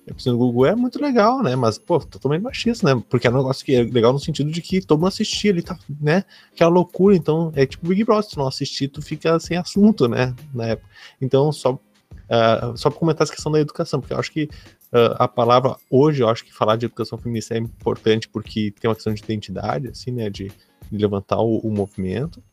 [0.10, 1.56] A piscina Gugu é muito legal, né?
[1.56, 3.04] Mas, pô, totalmente machista, né?
[3.10, 5.62] Porque é um negócio que é legal no sentido de que todo mundo assistia ali,
[5.62, 6.24] tá, né?
[6.54, 7.16] Aquela loucura.
[7.16, 10.34] Então, é tipo Big Brother, se não assistir, tu fica sem assunto, né?
[10.54, 10.88] Na época.
[11.22, 14.50] Então, só, uh, só pra comentar essa questão da educação, porque eu acho que
[14.94, 18.88] Uh, a palavra hoje, eu acho que falar de educação feminista é importante porque tem
[18.88, 20.52] uma questão de identidade, assim, né, de,
[20.92, 22.44] de levantar o, o movimento,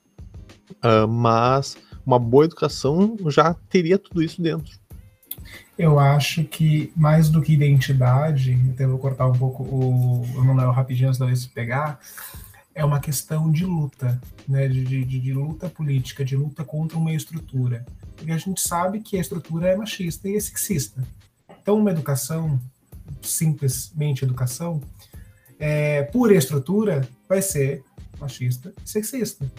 [0.83, 4.81] uh, mas uma boa educação já teria tudo isso dentro.
[5.77, 11.09] Eu acho que mais do que identidade, até vou cortar um pouco o Emanuel rapidinho
[11.09, 12.01] antes da vez pegar,
[12.75, 17.13] é uma questão de luta, né, de, de, de luta política, de luta contra uma
[17.13, 17.85] estrutura.
[18.17, 21.07] Porque a gente sabe que a estrutura é machista e é sexista.
[21.61, 22.61] Então, uma educação,
[23.23, 24.81] simplesmente educação,
[25.59, 27.85] é, por estrutura, vai ser
[28.19, 29.51] machista e sexista.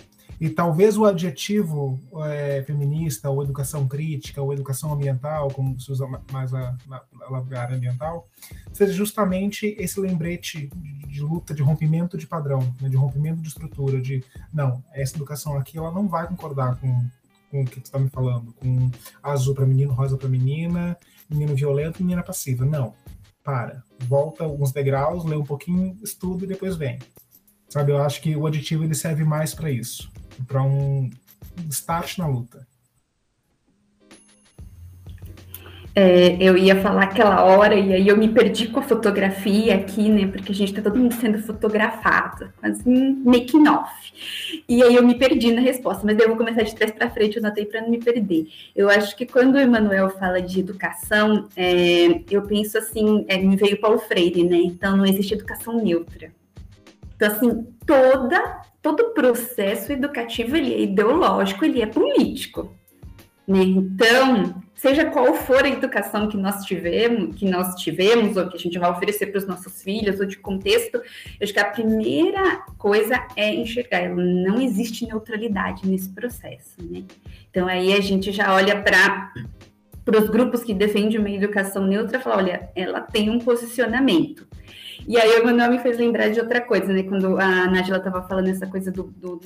[0.41, 6.07] E talvez o adjetivo é, feminista, ou educação crítica, ou educação ambiental, como se usa
[6.31, 7.03] mais a, na,
[7.47, 8.27] na área ambiental,
[8.73, 13.49] seja justamente esse lembrete de, de luta, de rompimento de padrão, né, de rompimento de
[13.49, 17.05] estrutura, de não, essa educação aqui ela não vai concordar com,
[17.51, 18.89] com o que tu está me falando, com
[19.21, 20.97] azul para menino, rosa para menina,
[21.31, 22.65] menino violento, menina passiva.
[22.65, 22.93] Não.
[23.43, 23.83] Para.
[23.99, 26.99] Volta alguns degraus, lê um pouquinho, estuda e depois vem.
[27.67, 30.11] Sabe, eu acho que o aditivo ele serve mais para isso,
[30.45, 31.09] para um
[31.69, 32.67] start na luta.
[35.93, 40.07] É, eu ia falar aquela hora e aí eu me perdi com a fotografia aqui,
[40.07, 40.25] né?
[40.25, 43.91] Porque a gente tá todo mundo sendo fotografado, quase um making off.
[44.69, 47.35] E aí eu me perdi na resposta, mas eu vou começar de trás para frente,
[47.35, 48.47] eu notei para não me perder.
[48.73, 53.57] Eu acho que quando o Emanuel fala de educação, é, eu penso assim, é, me
[53.57, 54.57] veio Paulo Freire, né?
[54.57, 56.31] Então não existe educação neutra.
[57.17, 62.73] Então, assim, toda, todo processo educativo ele é ideológico, ele é político.
[63.47, 63.63] Né?
[63.63, 68.59] Então, seja qual for a educação que nós tivemos, que nós tivemos ou que a
[68.59, 71.03] gente vai oferecer para os nossos filhos ou de contexto, eu
[71.43, 77.03] acho que a primeira coisa é enxergar, não existe neutralidade nesse processo, né?
[77.49, 79.31] Então aí a gente já olha para
[80.03, 84.47] para os grupos que defendem uma educação neutra, fala, olha, ela tem um posicionamento.
[85.07, 87.03] E aí o Manuel me fez lembrar de outra coisa, né?
[87.03, 89.41] Quando a Nájila estava falando essa coisa do, do,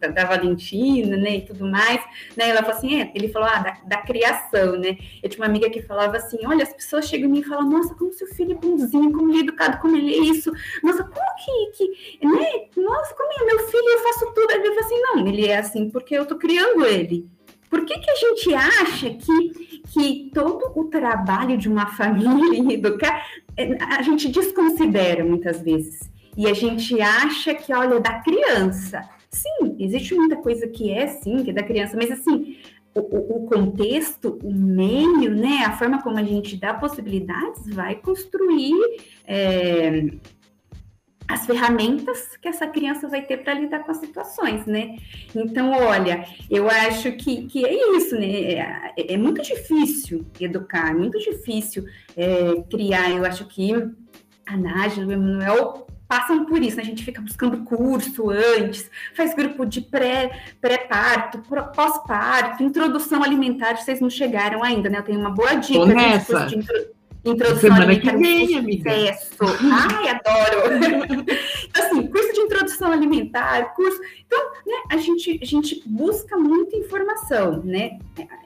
[0.00, 1.36] da, da, Valentina, né?
[1.36, 2.00] E tudo mais,
[2.36, 2.50] né?
[2.50, 4.96] Ela falou assim, é, ele falou, ah, da, da, criação, né?
[5.22, 7.68] Eu tinha uma amiga que falava assim, olha, as pessoas chegam em mim e falam,
[7.68, 10.52] nossa, como seu filho é bonzinho, como ele é educado, como ele é isso.
[10.82, 11.86] Nossa, como que,
[12.18, 12.66] que né?
[12.76, 14.50] Nossa, como é meu filho, eu faço tudo.
[14.50, 17.35] Ele falou assim, não, ele é assim porque eu tô criando ele.
[17.68, 22.72] Por que, que a gente acha que, que todo o trabalho de uma família em
[22.72, 23.26] educar,
[23.56, 26.10] é, a gente desconsidera muitas vezes?
[26.36, 29.02] E a gente acha que, olha, da criança.
[29.30, 32.56] Sim, existe muita coisa que é, sim, que é da criança, mas assim,
[32.94, 38.74] o, o, contexto, o meio, né, a forma como a gente dá possibilidades vai construir
[39.26, 40.10] é,
[41.28, 44.96] as ferramentas que essa criança vai ter para lidar com as situações, né?
[45.34, 48.92] Então, olha, eu acho que, que é isso, né?
[48.96, 51.84] É, é muito difícil educar, é muito difícil
[52.16, 53.10] é, criar.
[53.10, 53.72] Eu acho que
[54.46, 56.82] a Nájila, o Emanuel passam por isso, né?
[56.82, 64.00] A gente fica buscando curso antes, faz grupo de pré-parto, pré pós-parto, introdução alimentar, vocês
[64.00, 64.98] não chegaram ainda, né?
[64.98, 65.86] Eu tenho uma boa dica.
[65.86, 66.46] Nessa.
[66.46, 66.95] De Introdução
[67.58, 68.56] Semana alimentar que vem.
[69.72, 71.26] Ai, adoro.
[71.74, 74.00] assim, curso de introdução alimentar, curso.
[74.26, 77.98] Então, né, a gente, a gente busca muita informação, né?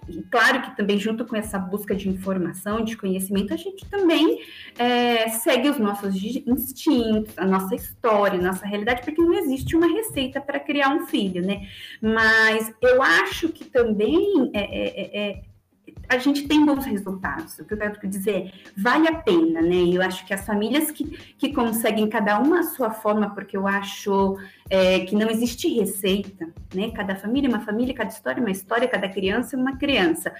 [0.09, 4.41] E claro que também junto com essa busca de informação, de conhecimento, a gente também
[4.79, 9.87] é, segue os nossos instintos, a nossa história, a nossa realidade, porque não existe uma
[9.87, 11.69] receita para criar um filho, né?
[12.01, 15.50] Mas eu acho que também é, é, é
[16.11, 17.57] a gente tem bons resultados.
[17.61, 19.77] O que eu quero dizer é, vale a pena, né?
[19.93, 21.05] Eu acho que as famílias que,
[21.39, 24.37] que conseguem cada uma a sua forma, porque eu acho
[24.69, 26.91] é, que não existe receita, né?
[26.91, 30.35] Cada família é uma família, cada história é uma história, cada criança é uma criança.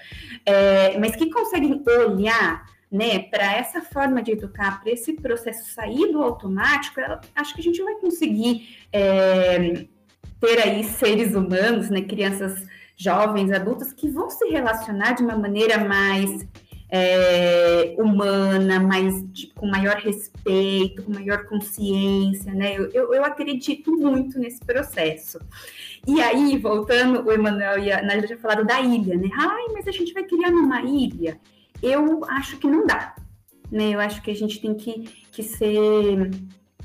[0.45, 6.11] É, mas que conseguem olhar né, para essa forma de educar, para esse processo sair
[6.11, 6.99] do automático,
[7.33, 9.85] acho que a gente vai conseguir é,
[10.41, 12.67] ter aí seres humanos, né, crianças
[13.01, 16.47] jovens, adultos, que vão se relacionar de uma maneira mais
[16.87, 22.77] é, humana, mais tipo, com maior respeito, com maior consciência, né?
[22.77, 25.39] Eu, eu, eu, acredito muito nesse processo.
[26.05, 29.29] E aí, voltando, o Emanuel e a Nádia já falaram da ilha, né?
[29.33, 31.39] Ai, mas a gente vai criar numa ilha.
[31.81, 33.15] Eu acho que não dá,
[33.71, 33.95] né?
[33.95, 36.29] Eu acho que a gente tem que, que ser,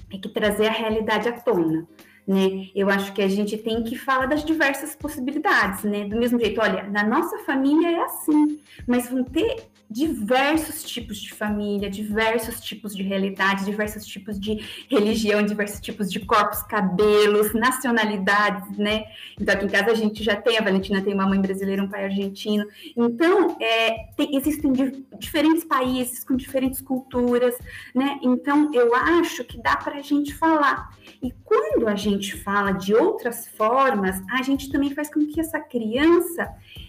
[0.08, 1.86] tem que trazer a realidade à tona
[2.26, 2.68] né?
[2.74, 6.04] Eu acho que a gente tem que falar das diversas possibilidades, né?
[6.04, 11.32] Do mesmo jeito, olha, na nossa família é assim, mas vão ter diversos tipos de
[11.32, 18.76] família, diversos tipos de realidade, diversos tipos de religião, diversos tipos de corpos, cabelos, nacionalidades,
[18.76, 19.04] né?
[19.40, 21.88] Então, aqui em casa a gente já tem, a Valentina tem uma mãe brasileira, um
[21.88, 22.66] pai argentino.
[22.96, 27.54] Então, é, tem, existem di diferentes países com diferentes culturas,
[27.94, 28.18] né?
[28.22, 30.96] Então, eu acho que dá para a gente falar.
[31.22, 35.60] E quando a gente fala de outras formas, a gente também faz com que essa
[35.60, 36.48] criança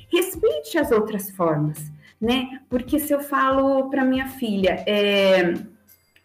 [0.10, 2.60] respeite as outras formas né?
[2.70, 5.54] Porque se eu falo para minha filha, é,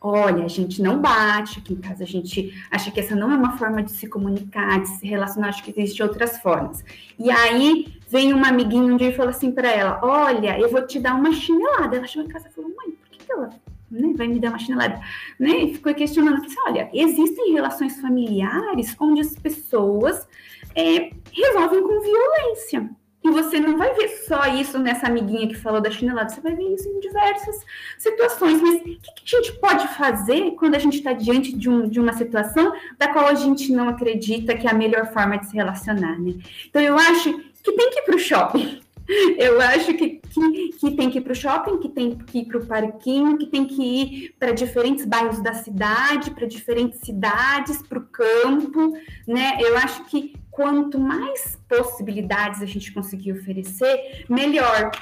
[0.01, 3.36] olha, a gente não bate, aqui em casa a gente acha que essa não é
[3.36, 6.84] uma forma de se comunicar, de se relacionar, acho que existem outras formas.
[7.18, 10.84] E aí vem uma amiguinha um dia e fala assim para ela, olha, eu vou
[10.86, 11.97] te dar uma chinelada.
[11.97, 13.51] Ela chegou em casa e falou, mãe, por que, que ela
[13.90, 15.01] né, vai me dar uma chinelada?
[15.38, 15.51] Né?
[15.51, 20.26] E ficou questionando, disse, olha, existem relações familiares onde as pessoas
[20.74, 22.90] é, resolvem com violência.
[23.25, 26.57] E você não vai ver só isso nessa amiguinha que falou da chinelada, você vai
[26.57, 27.64] ver isso em diversas
[27.97, 28.61] situações.
[28.61, 31.89] Mas o que, que a gente pode fazer quando a gente está diante de, um,
[31.89, 35.47] de uma situação da qual a gente não acredita que é a melhor forma de
[35.47, 36.35] se relacionar, né?
[36.68, 38.81] Então eu acho que tem que ir para o shopping.
[39.37, 42.45] Eu acho que, que, que tem que ir para o shopping, que tem que ir
[42.47, 47.83] para o parquinho, que tem que ir para diferentes bairros da cidade, para diferentes cidades,
[47.83, 48.97] para o campo,
[49.27, 49.59] né?
[49.61, 54.92] Eu acho que quanto mais possibilidades a gente conseguir oferecer, melhor.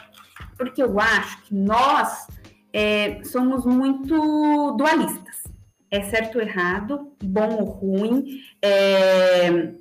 [0.56, 2.28] Porque eu acho que nós
[2.72, 5.42] é, somos muito dualistas.
[5.90, 9.72] É certo ou errado, bom ou ruim, é,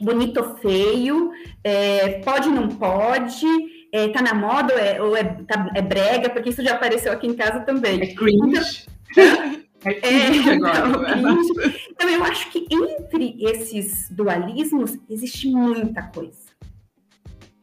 [0.00, 1.32] bonito ou feio,
[1.64, 3.44] é, pode ou não pode,
[3.92, 7.12] é, tá na moda ou, é, ou é, tá, é, brega, porque isso já apareceu
[7.12, 8.00] aqui em casa também.
[8.00, 8.86] É cringe.
[9.10, 11.34] Então, é, é agora, né?
[11.90, 16.48] Então, eu acho que entre esses dualismos existe muita coisa.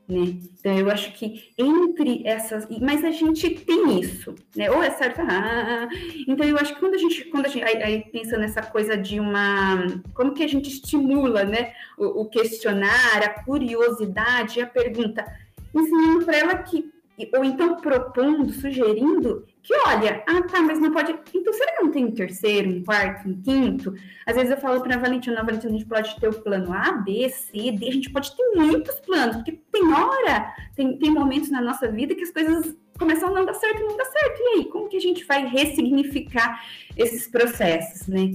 [0.07, 0.37] Né?
[0.59, 2.67] Então, eu acho que entre essas.
[2.79, 4.69] Mas a gente tem isso, né?
[4.69, 5.21] Ou é certo.
[5.21, 5.89] Ah,
[6.27, 7.25] então, eu acho que quando a gente.
[7.25, 9.87] Quando a gente aí, aí pensa nessa coisa de uma.
[10.13, 11.73] Como que a gente estimula né?
[11.97, 15.25] o, o questionar, a curiosidade, a pergunta,
[15.73, 16.84] ensinando para ela que.
[17.33, 21.17] Ou então propondo, sugerindo que olha, ah tá, mas não pode.
[21.33, 23.95] Então, será que não tem um terceiro, um quarto, um quinto?
[24.25, 26.91] Às vezes eu falo para a Valentina, Valentina, a gente pode ter o plano A,
[26.91, 31.49] B, C, D, a gente pode ter muitos planos, porque tem hora, tem, tem momentos
[31.49, 34.39] na nossa vida que as coisas começam a não dar certo, não dá certo.
[34.39, 36.63] E aí, como que a gente vai ressignificar
[36.95, 38.29] esses processos, né?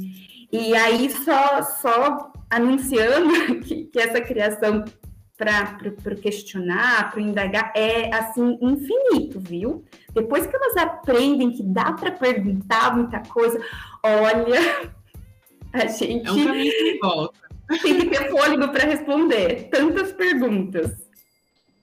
[0.51, 4.85] E aí, só, só anunciando que, que essa criação
[5.41, 9.83] para questionar, para indagar, é assim, infinito, viu?
[10.13, 13.59] Depois que elas aprendem que dá para perguntar muita coisa,
[14.03, 14.93] olha,
[15.73, 16.29] a gente.
[16.29, 17.39] É um caminho volta.
[17.83, 21.09] Tem que ter fôlego para responder tantas perguntas.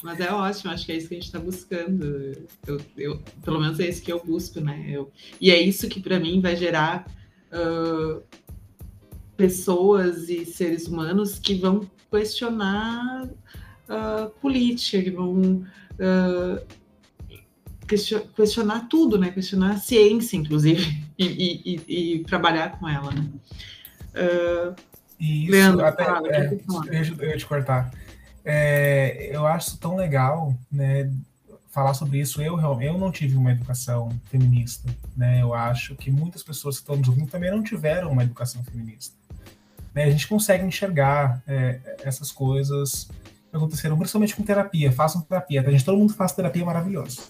[0.03, 2.33] Mas é ótimo, acho que é isso que a gente está buscando.
[2.67, 4.85] Eu, eu, pelo menos é isso que eu busco, né?
[4.87, 7.07] Eu, e é isso que para mim vai gerar
[7.51, 8.21] uh,
[9.35, 15.65] pessoas e seres humanos que vão questionar uh, política, que vão
[15.99, 16.65] uh,
[18.35, 19.31] questionar tudo, né?
[19.31, 23.29] Questionar a ciência, inclusive, e, e, e trabalhar com ela, né?
[24.13, 24.75] Uh,
[25.19, 26.55] isso, Leandro, até, fala, é,
[26.89, 27.91] deixa eu te cortar.
[28.45, 31.11] É, eu acho tão legal, né?
[31.69, 35.41] Falar sobre isso, eu, eu não tive uma educação feminista, né?
[35.41, 39.15] Eu acho que muitas pessoas que estão nos ouvindo também não tiveram uma educação feminista.
[39.97, 40.03] Né?
[40.03, 43.09] A gente consegue enxergar é, essas coisas
[43.49, 44.91] que aconteceram, principalmente com terapia.
[44.91, 45.69] Façam terapia, tá?
[45.69, 47.21] A gente, todo mundo faz terapia maravilhosa.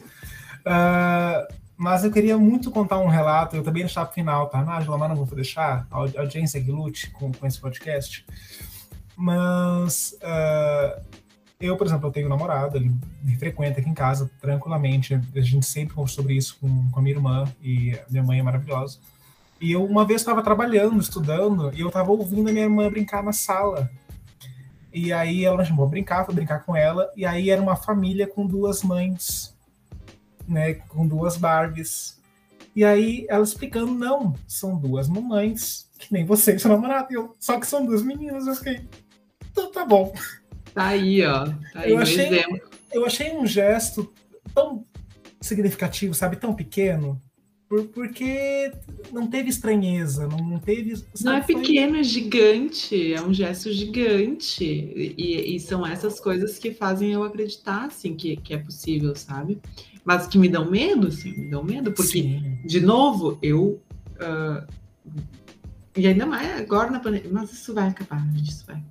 [0.65, 4.61] Uh, mas eu queria muito contar um relato, eu também deixar para o final, tá,
[4.65, 4.97] Nájula?
[4.97, 8.25] Mas não vou deixar, a audiência que lute com, com esse podcast.
[9.15, 11.01] Mas uh,
[11.61, 12.93] Eu, por exemplo, eu tenho um namorado, ele
[13.23, 15.13] me frequenta aqui em casa tranquilamente.
[15.13, 18.43] A gente sempre conversa sobre isso com, com a minha irmã e minha mãe é
[18.43, 18.99] maravilhosa.
[19.59, 23.23] E eu uma vez estava trabalhando, estudando, e eu estava ouvindo a minha irmã brincar
[23.23, 23.89] na sala.
[24.93, 28.25] E aí ela me chamou brincar, fui brincar com ela, e aí era uma família
[28.27, 29.55] com duas mães,
[30.47, 32.19] né, com duas Barbies.
[32.75, 37.35] E aí ela explicando, não, são duas mamães, que nem você e seu namorado, eu,
[37.39, 38.87] só que são duas meninas, eu fiquei,
[39.51, 40.13] então tá bom.
[40.73, 41.45] Tá aí, ó.
[41.45, 42.59] Tá aí eu achei, exemplo.
[42.91, 44.13] eu achei um gesto
[44.53, 44.85] tão
[45.41, 47.21] significativo, sabe, tão pequeno,
[47.69, 48.71] por- porque
[49.11, 51.03] não teve estranheza, não teve.
[51.21, 54.63] Não é pequeno, é gigante, é um gesto gigante.
[54.65, 59.57] E, e são essas coisas que fazem eu acreditar, assim, que, que é possível, sabe?
[60.05, 62.57] Mas que me dão medo, assim, me dão medo, porque, Sim.
[62.65, 63.81] de novo, eu.
[64.19, 64.65] ah,
[65.95, 68.81] e ainda mais agora na pandemia, mas isso vai acabar, gente, isso vai.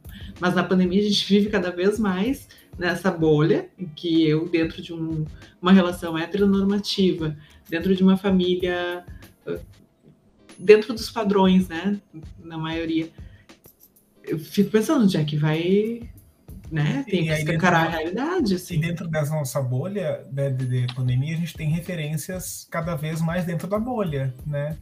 [0.41, 4.83] Mas na pandemia a gente vive cada vez mais nessa bolha em que eu, dentro
[4.83, 5.25] de um-
[5.63, 7.37] uma relação heteronormativa,
[7.69, 9.05] dentro de uma família,
[10.59, 12.01] dentro dos padrões, né,
[12.39, 13.11] na maioria,
[14.25, 16.09] eu fico pensando onde é que vai,
[16.71, 18.81] né, tem E que escancarar a da- realidade, E assim.
[18.81, 23.45] dentro dessa nossa bolha né, de, de pandemia, a gente tem referências cada vez mais
[23.45, 24.77] dentro da bolha, né?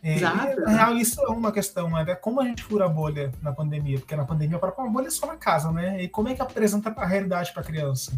[0.00, 0.60] É, Exato.
[0.60, 2.14] e, na real, isso é uma questão, né?
[2.14, 3.98] Como a gente fura a bolha na pandemia?
[3.98, 6.00] Porque na pandemia, para uma bolha é só na casa, né?
[6.04, 8.12] E como é que apresenta a realidade para a criança?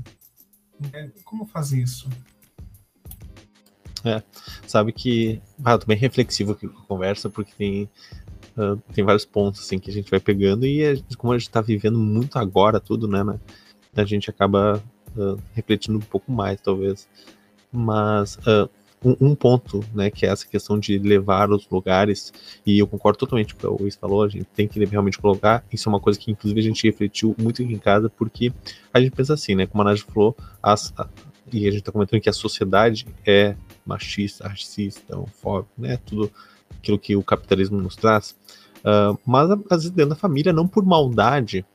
[1.25, 2.07] Como faz isso?
[4.67, 5.41] Sabe que.
[5.65, 7.89] Ah, tô bem reflexivo aqui com a conversa, porque tem,
[8.57, 11.39] ah, tem vários pontos assim, que a gente vai pegando, e a gente- como a
[11.39, 13.23] gente tá vivendo muito agora tudo, né?
[13.25, 13.39] né,
[13.97, 14.83] a gente acaba
[15.19, 17.09] ah, refletindo um pouco mais, talvez.
[17.73, 18.69] Mas ah,
[19.05, 22.33] um, um ponto, né, que é essa questão de levar os lugares,
[22.67, 25.19] e eu concordo totalmente com o que o Luiz falou, a gente tem que realmente
[25.19, 28.53] colocar, isso é uma coisa que inclusive a gente refletiu muito aqui em casa, porque
[28.93, 30.93] a gente pensa assim, né, como a Nádia falou, as,
[31.53, 33.55] e a gente tá comentando que a sociedade é
[33.87, 36.31] machista, racista, homofóbico, né, tudo
[36.79, 38.37] aquilo que o capitalismo nos traz,
[38.85, 41.67] Ah, mas às vezes dentro da família, não por maldade,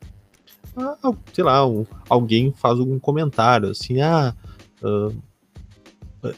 [0.76, 0.98] ah,
[1.34, 4.34] sei lá, um- alguém faz algum comentário, assim, ah,
[4.84, 5.12] ah,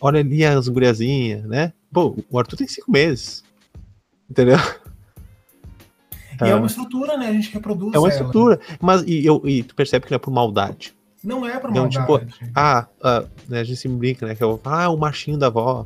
[0.02, 1.72] olha ali as guriazinhas, né?
[1.90, 3.46] Pô, o Arthur tem cinco meses.
[4.30, 4.58] Entendeu?
[6.42, 6.58] E é Ah.
[6.58, 7.28] uma estrutura, né?
[7.30, 8.14] A gente reproduz É uma ela.
[8.18, 8.60] estrutura.
[8.82, 10.94] Mas e, eu, e tu percebe que não é por maldade.
[11.24, 12.32] Não é por Não, maldade.
[12.32, 14.36] tipo, Ah, ah, né, a gente se brinca, né?
[14.36, 15.86] Que eu falo, ah, o machinho da avó.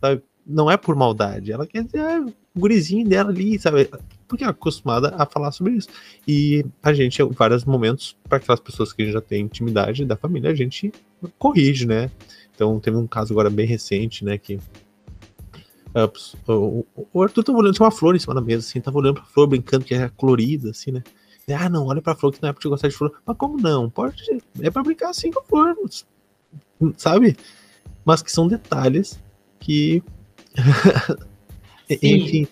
[0.00, 0.22] Sabe?
[0.46, 1.52] Não é por maldade.
[1.52, 3.88] Ela quer dizer, ah, o gurizinho dela ali, sabe?
[4.26, 5.88] Porque é acostumada a falar sobre isso.
[6.26, 10.50] E a gente, em vários momentos, para aquelas pessoas que já têm intimidade da família,
[10.50, 10.92] a gente
[11.38, 12.10] corrige, né?
[12.54, 14.36] Então, teve um caso agora bem recente, né?
[14.36, 14.58] Que
[16.48, 19.16] o, o Arthur tava olhando, tinha uma flor em cima da mesa, assim, tava olhando
[19.16, 21.02] pra flor, brincando que era colorida, assim, né?
[21.50, 23.12] Ah, não, olha pra flor que não é pra te gostar de flor.
[23.26, 23.90] Mas como não?
[23.90, 24.22] Pode.
[24.60, 25.76] É pra brincar assim com flor.
[26.96, 27.36] Sabe?
[28.04, 29.18] Mas que são detalhes
[29.58, 30.02] que.
[31.90, 32.46] Enfim.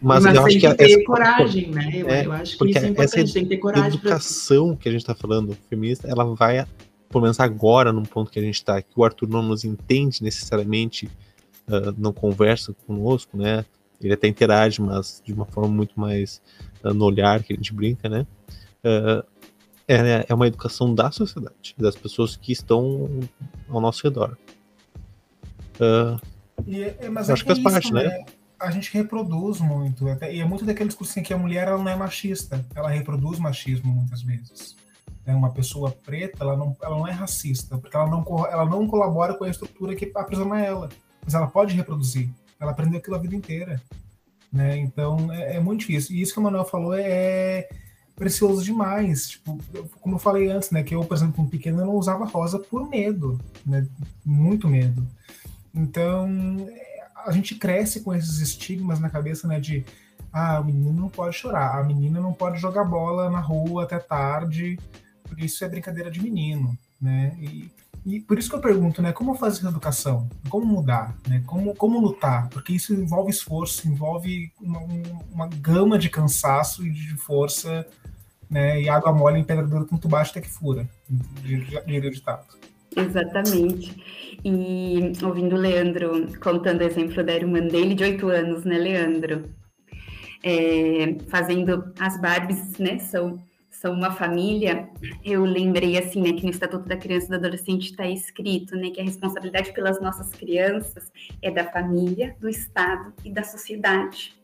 [0.00, 1.90] Mas, eu tem acho que, que ter essa, coragem, né?
[1.92, 4.76] Eu, É, eu acho que porque isso é importante, essa tem que ter coragem educação
[4.76, 6.64] que a gente tá falando, feminista, ela vai,
[7.08, 10.22] pelo menos agora, num ponto que a gente tá, que o Arthur não nos entende
[10.22, 11.10] necessariamente,
[11.66, 13.64] ah, não conversa conosco, né?
[14.00, 16.40] Ele até interage, mas de uma forma muito mais
[16.84, 18.26] ah, no olhar que a gente brinca, né?
[18.84, 19.24] Ah,
[19.86, 23.08] é, é uma educação da sociedade, das pessoas que estão
[23.68, 24.36] ao nosso redor.
[25.80, 26.18] Ah,
[26.66, 28.24] E é- é- mas é acho é que faz parte, né?
[28.60, 30.08] A gente reproduz muito.
[30.08, 32.64] até- e é muito daquele discurso assim, que a mulher ela não é machista.
[32.74, 34.76] Ela reproduz machismo muitas vezes.
[35.24, 38.86] É uma pessoa preta, ela não, ela não é racista, porque ela não, ela não
[38.88, 40.88] colabora com a estrutura que aprisiona ela.
[41.24, 42.28] Mas ela pode reproduzir.
[42.60, 43.80] Ela aprendeu aquilo a vida inteira.
[44.52, 44.78] Né?
[44.78, 46.16] Então é, é muito difícil.
[46.16, 47.68] E isso que o Manuel falou é
[48.16, 49.28] precioso demais.
[49.28, 49.58] Tipo,
[50.00, 50.82] como eu falei antes, né?
[50.82, 53.40] Que eu, por exemplo, um pequeno, eu não usava rosa por medo.
[53.64, 53.86] Né?
[54.24, 55.06] Muito medo.
[55.74, 56.28] Então,
[57.24, 59.60] a gente cresce com esses estigmas na cabeça, né?
[59.60, 59.84] De
[60.32, 63.98] ah, o menino não pode chorar, a menina não pode jogar bola na rua até
[63.98, 64.78] tarde,
[65.22, 67.34] porque isso é brincadeira de menino, né?
[67.38, 67.70] E,
[68.06, 69.12] e por isso que eu pergunto, né?
[69.12, 70.28] Como fazer essa educação?
[70.48, 71.16] Como mudar?
[71.28, 71.42] Né?
[71.46, 72.48] Como, como lutar?
[72.48, 77.86] Porque isso envolve esforço, envolve uma, um- uma gama de cansaço e de força,
[78.50, 78.80] né?
[78.80, 82.46] E água mole em pedra dura tanto baixo até que fura, de, de ditado.
[82.96, 83.94] Exatamente.
[84.44, 89.50] E ouvindo o Leandro contando o exemplo da irmã dele de oito anos, né, Leandro?
[90.42, 92.98] É, fazendo as Barbies, né?
[92.98, 93.38] São,
[93.80, 94.88] são uma família.
[95.24, 98.90] Eu lembrei assim, né, que no Estatuto da Criança e do Adolescente está escrito, né,
[98.90, 104.36] que a responsabilidade pelas nossas crianças é da família, do Estado e da sociedade.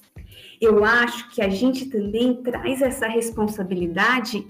[0.61, 4.47] Eu acho que a gente também traz essa responsabilidade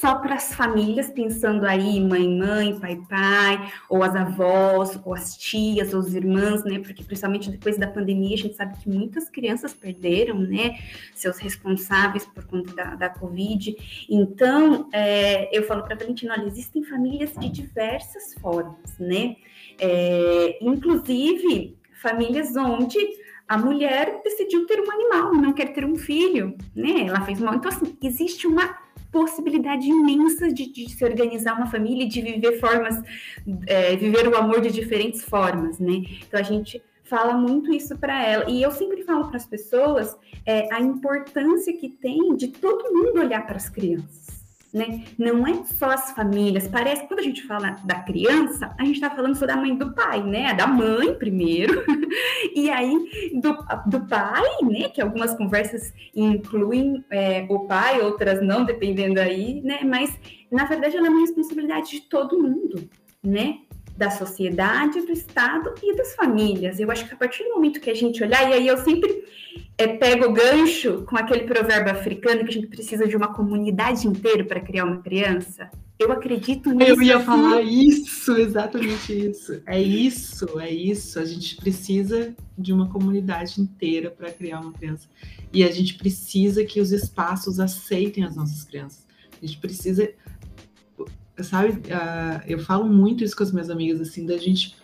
[0.00, 5.36] só para as famílias, pensando aí mãe, mãe, pai, pai, ou as avós, ou as
[5.36, 6.78] tias, ou os irmãs, né?
[6.78, 10.78] Porque principalmente depois da pandemia, a gente sabe que muitas crianças perderam, né?
[11.14, 13.76] Seus responsáveis por conta da, da Covid.
[14.10, 19.36] Então, é, eu falo para a Valentina, olha, existem famílias de diversas formas, né?
[19.78, 22.98] É, inclusive, famílias onde
[23.48, 27.06] a mulher decidiu ter um animal, não quer ter um filho, né?
[27.06, 27.54] Ela fez mal.
[27.54, 28.85] Então, assim, existe uma
[29.16, 33.02] possibilidade imensa de, de, se organizar uma família e de viver formas,
[33.66, 36.02] é, viver o amor de diferentes formas, né?
[36.26, 38.50] Então a gente fala muito isso para ela.
[38.50, 40.14] E eu sempre falo para as pessoas
[40.44, 44.45] é, a importância que tem de todo mundo olhar para as crianças
[44.76, 45.04] né?
[45.18, 46.68] Não é só as famílias.
[46.68, 49.94] Parece quando a gente fala da criança, a gente está falando só da mãe do
[49.94, 50.52] pai, né?
[50.52, 51.82] Da mãe primeiro,
[52.54, 53.56] e aí do,
[53.86, 54.90] do pai, né?
[54.90, 59.80] Que algumas conversas incluem é, o pai, outras não, dependendo aí, né?
[59.82, 60.14] Mas
[60.52, 62.86] na verdade ela é uma responsabilidade de todo mundo,
[63.24, 63.60] né?
[63.96, 66.78] Da sociedade, do Estado e das famílias.
[66.78, 69.24] Eu acho que a partir do momento que a gente olhar, e aí eu sempre
[69.78, 74.06] é, pego o gancho com aquele provérbio africano que a gente precisa de uma comunidade
[74.06, 75.70] inteira para criar uma criança.
[75.98, 76.90] Eu acredito nisso.
[76.90, 77.26] Eu ia assim.
[77.26, 79.62] falar isso, exatamente isso.
[79.66, 81.18] É isso, é isso.
[81.18, 85.08] A gente precisa de uma comunidade inteira para criar uma criança.
[85.52, 89.06] E a gente precisa que os espaços aceitem as nossas crianças.
[89.42, 90.12] A gente precisa
[91.42, 94.76] sabe, uh, eu falo muito isso com as minhas amigas, assim, da gente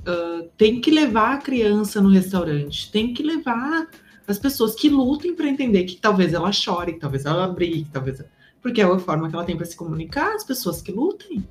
[0.00, 3.88] uh, tem que levar a criança no restaurante, tem que levar
[4.26, 8.24] as pessoas que lutem para entender que talvez ela chore, que talvez ela brigue, talvez
[8.60, 11.46] porque é a forma que ela tem para se comunicar, as pessoas que lutem,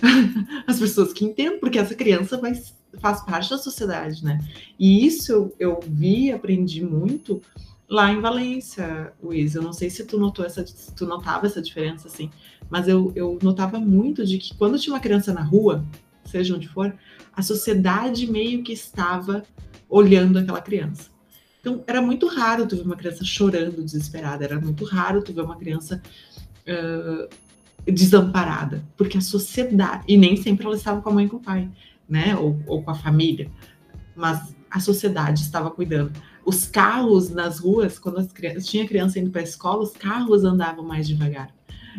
[0.66, 2.54] as pessoas que entendem, porque essa criança vai,
[2.98, 4.40] faz parte da sociedade, né?
[4.78, 7.42] E isso eu, eu vi, aprendi muito
[7.86, 9.54] lá em Valência, Luiz.
[9.54, 10.64] Eu não sei se tu notou essa,
[10.96, 12.30] tu notava essa diferença assim,
[12.70, 15.84] mas eu, eu notava muito de que quando tinha uma criança na rua,
[16.24, 16.94] seja onde for,
[17.32, 19.42] a sociedade meio que estava
[19.88, 21.10] olhando aquela criança.
[21.60, 25.42] Então, era muito raro tu ver uma criança chorando, desesperada, era muito raro tu ver
[25.42, 26.02] uma criança
[26.68, 27.28] uh,
[27.90, 31.40] desamparada, porque a sociedade, e nem sempre ela estava com a mãe e com o
[31.40, 31.70] pai,
[32.08, 33.50] né, ou, ou com a família,
[34.14, 36.12] mas a sociedade estava cuidando.
[36.44, 40.44] Os carros nas ruas, quando as crianças, tinha criança indo para a escola, os carros
[40.44, 41.48] andavam mais devagar.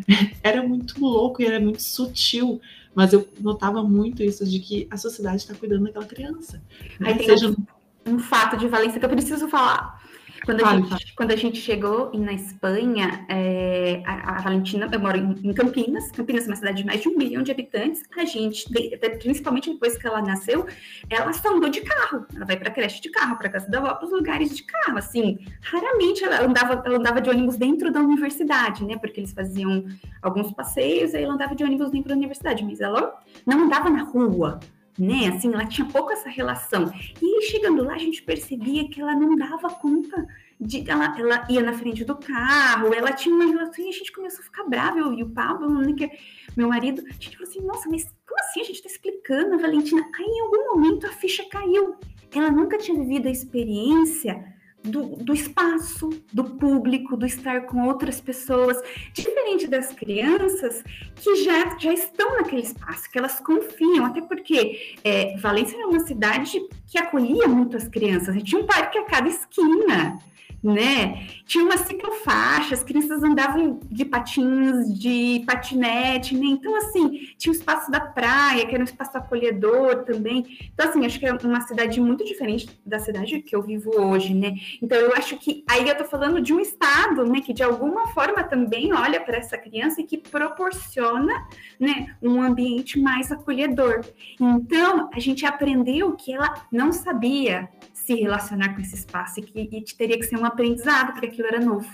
[0.44, 2.62] era muito louco e era muito sutil,
[2.94, 6.62] mas eu notava muito isso de que a sociedade está cuidando daquela criança.
[7.00, 7.50] Aí tem Seja...
[7.50, 10.05] um, um fato de Valência que eu preciso falar.
[10.46, 15.18] Quando a, gente, quando a gente chegou na Espanha, é, a, a, Valentina, eu moro
[15.18, 18.24] em, em, Campinas, Campinas é uma cidade de mais de um milhão de habitantes, a
[18.26, 20.68] gente, de, principalmente depois que ela nasceu,
[21.10, 23.96] ela só andou de carro, ela vai para creche de carro, para casa da avó,
[23.96, 28.00] para os lugares de carro, assim, raramente ela andava, ela andava de ônibus dentro da
[28.00, 29.86] universidade, né, porque eles faziam
[30.22, 34.04] alguns passeios, aí ela andava de ônibus dentro da universidade, mas ela não andava na
[34.04, 34.60] rua,
[34.98, 35.28] né?
[35.28, 36.92] Assim, ela tinha pouco essa relação.
[37.22, 40.26] E chegando lá, a gente percebia que ela não dava conta
[40.60, 40.90] de.
[40.90, 44.42] Ela, ela ia na frente do carro, ela tinha uma relação e a gente começou
[44.42, 45.00] a ficar brava.
[45.00, 45.94] Eu e o Pablo, né,
[46.56, 48.62] meu marido, a gente falou assim: nossa, mas como assim?
[48.62, 50.02] A gente tá explicando a Valentina.
[50.18, 51.96] Aí em algum momento a ficha caiu.
[52.34, 54.55] Ela nunca tinha vivido a experiência
[54.86, 58.78] do, do, espaço, do público, do estar com outras pessoas,
[59.14, 60.84] diferente das crianças
[61.16, 66.06] que já, já estão naquele espaço, que elas confiam, até porque é, Valência era uma
[66.06, 70.20] cidade que acolhia muito as crianças, tinha um parque a cada esquina
[70.66, 71.28] né?
[71.46, 76.48] Tinha uma ciclofaixa, as crianças andavam de patins, de patinete, né?
[76.48, 80.58] Então, assim, tinha o espaço da praia, que era um espaço acolhedor também.
[80.74, 84.34] Então, assim, acho que é uma cidade muito diferente da cidade que eu vivo hoje,
[84.34, 84.56] né?
[84.82, 88.08] Então, eu acho que aí eu tô falando de um estado, né, que de alguma
[88.08, 91.48] forma também olha para essa criança e que proporciona,
[91.80, 94.04] né, um ambiente mais acolhedor.
[94.40, 99.76] Então, a gente aprendeu que ela não sabia se relacionar com esse espaço e que
[99.76, 101.88] e teria que ser um aprendizado, porque aquilo era novo.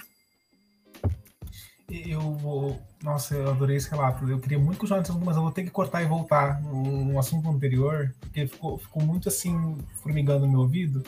[1.89, 2.81] Eu vou.
[3.03, 4.29] Nossa, eu adorei esse relato.
[4.29, 7.19] Eu queria muito continuar nesse assunto, mas eu vou ter que cortar e voltar no,
[7.19, 11.03] assunto anterior, porque ficou, ficou muito assim, formigando no meu ouvido,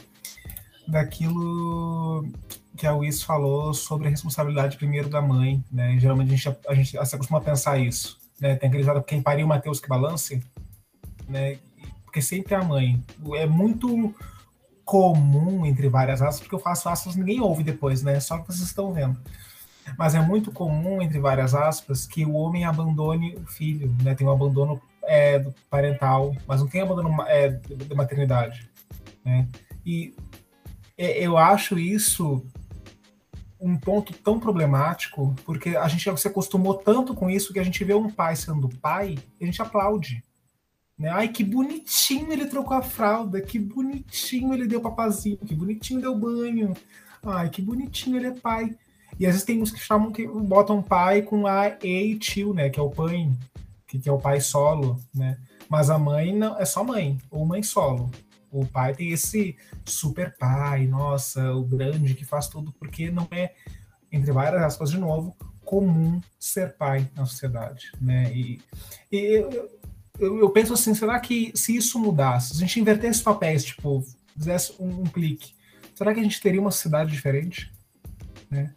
[0.86, 2.28] daquilo
[2.76, 5.98] que a Luiz falou sobre a responsabilidade primeiro da mãe, né?
[6.00, 8.56] Geralmente a gente, a gente se acostuma a pensar isso, né?
[8.56, 10.44] Tem aquele quem pariu Mateus que balance,
[11.30, 11.60] né?
[12.04, 13.02] Porque sempre é a mãe.
[13.36, 14.14] É muito
[14.86, 18.20] comum, entre várias aspas, porque eu faço aspas ninguém ouve depois, né?
[18.20, 19.20] Só que vocês estão vendo.
[19.98, 24.16] Mas é muito comum, entre várias aspas, que o homem abandone o filho, né?
[24.16, 27.50] Tem um abandono é, parental, mas não tem abandono é,
[27.88, 28.70] da maternidade,
[29.24, 29.48] né?
[29.86, 30.16] E
[30.98, 32.46] é, eu acho isso
[33.60, 37.84] um ponto tão problemático, porque a gente se acostumou tanto com isso que a gente
[37.86, 40.22] vê um pai sendo pai a gente aplaude.
[40.98, 41.10] Né?
[41.10, 46.16] Ai, que bonitinho ele trocou a fralda, que bonitinho ele deu papazinho, que bonitinho deu
[46.16, 46.74] banho.
[47.24, 48.76] Ai, que bonitinho ele é pai.
[49.20, 52.70] E às vezes tem uns que chamam que botam pai com a e tio, né?
[52.70, 53.32] Que é o pai,
[53.88, 55.38] que, que é o pai solo, né?
[55.70, 58.12] Mas a mãe não é só mãe, ou mãe solo.
[58.52, 63.54] O pai tem esse super pai, nossa, o grande que faz tudo, porque não é,
[64.12, 65.36] entre várias aspas de novo,
[65.66, 68.32] comum ser pai na sociedade, né?
[68.34, 68.62] E,
[69.12, 69.70] e eu,
[70.20, 73.64] eu, eu, penso assim, será que se isso mudasse, se a gente invertesse os papéis,
[73.64, 74.04] tipo,
[74.36, 75.54] fizesse um, um clique,
[75.96, 77.72] será que a gente teria uma sociedade diferente?
[78.50, 78.74] Né?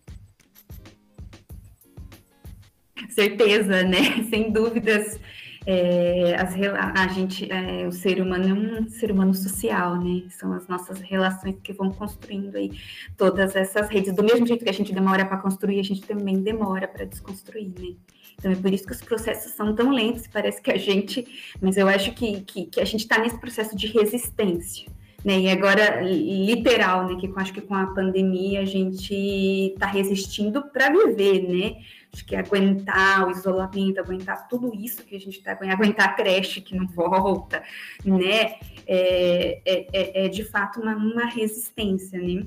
[3.10, 4.24] Certeza, né?
[4.30, 5.20] Sem dúvidas.
[5.68, 6.54] É, as,
[6.94, 10.22] a gente, é, o ser humano é um ser humano social, né?
[10.30, 12.70] São as nossas relações que vão construindo aí
[13.16, 14.14] todas essas redes.
[14.14, 17.72] Do mesmo jeito que a gente demora para construir, a gente também demora para desconstruir,
[17.78, 17.96] né?
[18.38, 21.26] Então é por isso que os processos são tão lentos, parece que a gente,
[21.60, 24.86] mas eu acho que, que, que a gente está nesse processo de resistência.
[25.24, 25.40] Né?
[25.40, 27.16] E agora, literal, né?
[27.18, 31.82] Que eu acho que com a pandemia a gente está resistindo para viver, né?
[32.14, 36.60] Acho que aguentar o isolamento, aguentar tudo isso que a gente está aguentar a creche
[36.60, 37.60] que não volta,
[38.04, 38.54] né?
[38.86, 42.46] É, é, é, é de fato uma, uma resistência, né?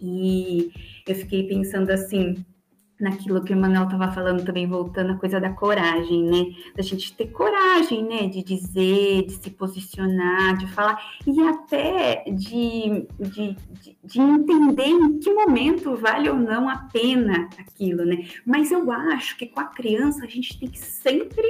[0.00, 0.72] E
[1.06, 2.44] eu fiquei pensando assim,
[3.02, 6.54] naquilo que o Manuel estava falando também, voltando à coisa da coragem, né?
[6.76, 8.28] Da gente ter coragem, né?
[8.28, 15.18] De dizer, de se posicionar, de falar, e até de, de, de, de entender em
[15.18, 18.24] que momento vale ou não a pena aquilo, né?
[18.46, 21.46] Mas eu acho que com a criança a gente tem que sempre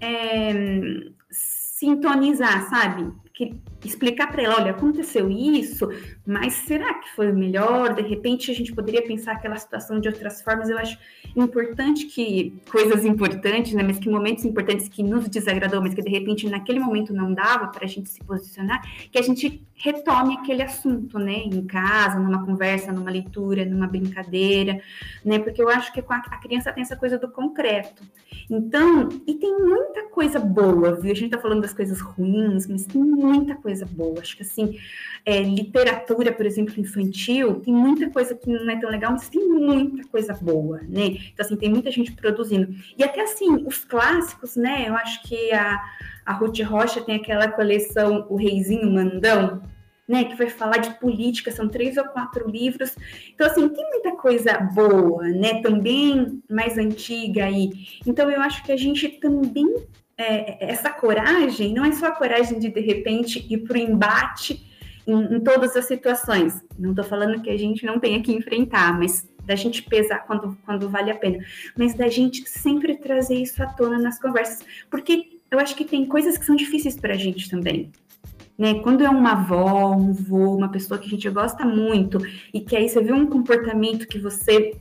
[0.00, 3.12] é, sintonizar, sabe?
[3.34, 3.54] Que
[3.84, 5.88] explicar para ela, olha, aconteceu isso,
[6.26, 7.94] mas será que foi melhor?
[7.94, 10.68] De repente a gente poderia pensar aquela situação de outras formas.
[10.68, 10.98] Eu acho
[11.36, 16.10] importante que coisas importantes, né, mas que momentos importantes que nos desagradou, mas que de
[16.10, 20.62] repente naquele momento não dava para a gente se posicionar, que a gente retome aquele
[20.62, 24.80] assunto, né, em casa, numa conversa, numa leitura, numa brincadeira,
[25.24, 28.02] né, porque eu acho que a criança tem essa coisa do concreto.
[28.48, 31.12] Então, e tem muita coisa boa, viu?
[31.12, 34.20] A gente tá falando das coisas ruins, mas tem muita coisa boa.
[34.20, 34.78] Acho que assim,
[35.24, 39.46] é, literatura, por exemplo, infantil, tem muita coisa que não é tão legal, mas tem
[39.46, 41.18] muita coisa boa, né?
[41.32, 42.74] Então, assim, tem muita gente produzindo.
[42.96, 44.84] E até assim, os clássicos, né?
[44.86, 45.82] Eu acho que a,
[46.24, 49.60] a Ruth Rocha tem aquela coleção O Reizinho Mandão,
[50.08, 52.94] né, que vai falar de política, são três ou quatro livros.
[53.34, 57.72] Então, assim, tem muita coisa boa, né, também mais antiga aí.
[58.06, 59.74] Então, eu acho que a gente também,
[60.18, 64.66] é, essa coragem, não é só a coragem de, de repente, ir para o embate
[65.06, 66.62] em, em, todas as situações.
[66.78, 70.56] Não estou falando que a gente não tenha que enfrentar, mas da gente pesar quando,
[70.64, 71.44] quando vale a pena.
[71.76, 74.64] Mas da gente sempre trazer isso à tona nas conversas.
[74.90, 77.92] Porque eu acho que tem coisas que são difíceis para a gente também.
[78.58, 78.80] Né?
[78.80, 82.18] Quando é uma avó, um vô, uma pessoa que a gente gosta muito
[82.52, 84.74] e que aí você vê um comportamento que você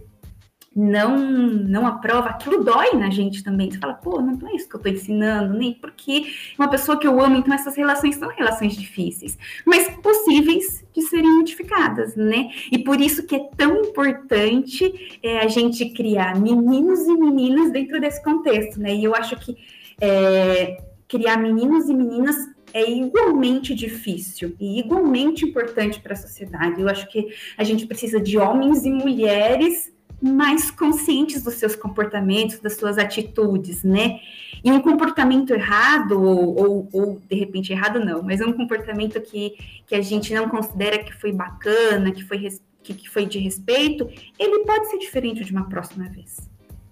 [0.75, 3.71] não não aprova, aquilo dói na gente também.
[3.71, 6.25] Você fala, pô, não é isso que eu estou ensinando, nem porque
[6.59, 11.37] uma pessoa que eu amo, então essas relações são relações difíceis, mas possíveis de serem
[11.37, 12.49] modificadas, né?
[12.69, 18.01] E por isso que é tão importante é, a gente criar meninos e meninas dentro
[18.01, 18.93] desse contexto, né?
[18.93, 19.55] E eu acho que
[20.01, 22.35] é, criar meninos e meninas
[22.73, 26.81] é igualmente difícil e igualmente importante para a sociedade.
[26.81, 29.94] Eu acho que a gente precisa de homens e mulheres
[30.25, 34.19] mais conscientes dos seus comportamentos, das suas atitudes, né?
[34.63, 39.55] E um comportamento errado, ou, ou, ou, de repente errado não, mas um comportamento que,
[39.85, 42.49] que a gente não considera que foi bacana, que foi,
[42.81, 44.09] que, que foi de respeito,
[44.39, 46.37] ele pode ser diferente de uma próxima vez.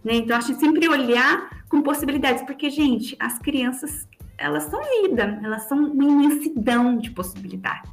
[0.04, 0.16] Né?
[0.16, 4.08] Então, acho que sempre olhar com possibilidades, porque, gente, as crianças
[4.38, 7.92] elas são vida, elas são uma imensidão de possibilidades.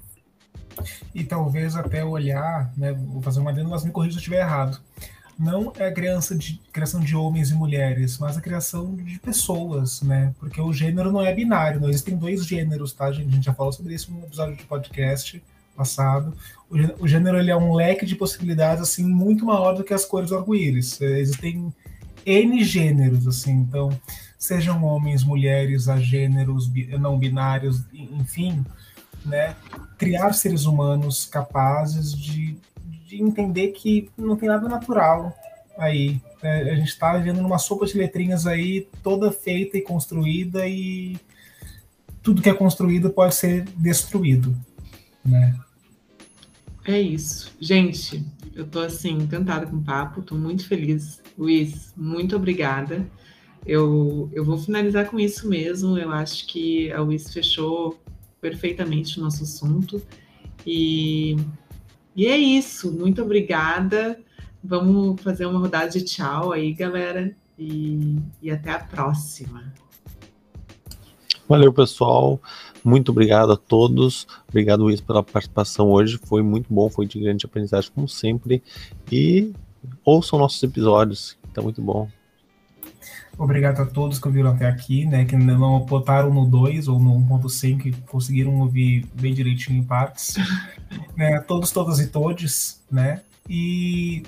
[1.14, 4.40] E talvez até olhar, né, vou fazer uma adendo, mas me corrija se eu estiver
[4.40, 4.80] errado.
[5.40, 10.02] Não é a criança de, criação de homens e mulheres, mas a criação de pessoas,
[10.02, 10.34] né?
[10.38, 13.28] Porque o gênero não é binário, não existem dois gêneros, tá, gente?
[13.28, 15.42] A gente já falou sobre isso no episódio de podcast
[15.74, 16.34] passado.
[16.98, 20.28] O gênero ele é um leque de possibilidades assim muito maior do que as cores
[20.28, 21.00] do arco-íris.
[21.00, 21.72] Existem
[22.26, 23.98] N gêneros, assim, então
[24.38, 28.62] sejam homens, mulheres, agêneros, não binários, enfim,
[29.24, 29.56] né,
[29.96, 32.58] criar seres humanos capazes de,
[33.10, 35.36] de entender que não tem nada natural
[35.76, 36.20] aí.
[36.40, 36.70] Né?
[36.70, 41.18] A gente está vivendo numa sopa de letrinhas aí, toda feita e construída, e
[42.22, 44.56] tudo que é construído pode ser destruído.
[45.24, 45.58] Né?
[46.84, 47.52] É isso.
[47.60, 51.20] Gente, Eu tô assim, encantada com o papo, tô muito feliz.
[51.38, 53.06] Luiz, muito obrigada.
[53.64, 55.96] Eu, eu vou finalizar com isso mesmo.
[55.98, 57.98] Eu acho que a Luiz fechou
[58.40, 60.02] perfeitamente o nosso assunto.
[60.66, 61.36] E,
[62.14, 62.92] e é isso.
[62.92, 64.20] Muito obrigada.
[64.62, 67.34] Vamos fazer uma rodada de tchau aí, galera.
[67.58, 69.72] E, e até a próxima.
[71.48, 72.40] Valeu, pessoal.
[72.84, 74.26] Muito obrigado a todos.
[74.48, 76.18] Obrigado, Luiz, pela participação hoje.
[76.24, 78.62] Foi muito bom, foi de grande aprendizagem, como sempre.
[79.10, 79.52] E
[80.04, 82.08] ouçam nossos episódios, tá muito bom.
[83.40, 85.24] Obrigado a todos que ouviram até aqui, né?
[85.24, 90.36] Que não botaram no 2 ou no 1.5 que conseguiram ouvir bem direitinho em partes.
[91.16, 91.40] né?
[91.40, 93.22] Todos, todas e todes, né?
[93.48, 94.24] E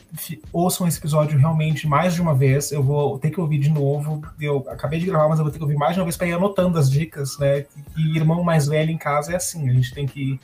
[0.51, 2.73] ouçam esse episódio realmente mais de uma vez.
[2.73, 4.23] Eu vou ter que ouvir de novo.
[4.41, 6.29] Eu acabei de gravar, mas eu vou ter que ouvir mais de uma vez para
[6.29, 7.67] ir anotando as dicas, né?
[7.95, 10.41] E irmão mais velho em casa é assim, a gente tem que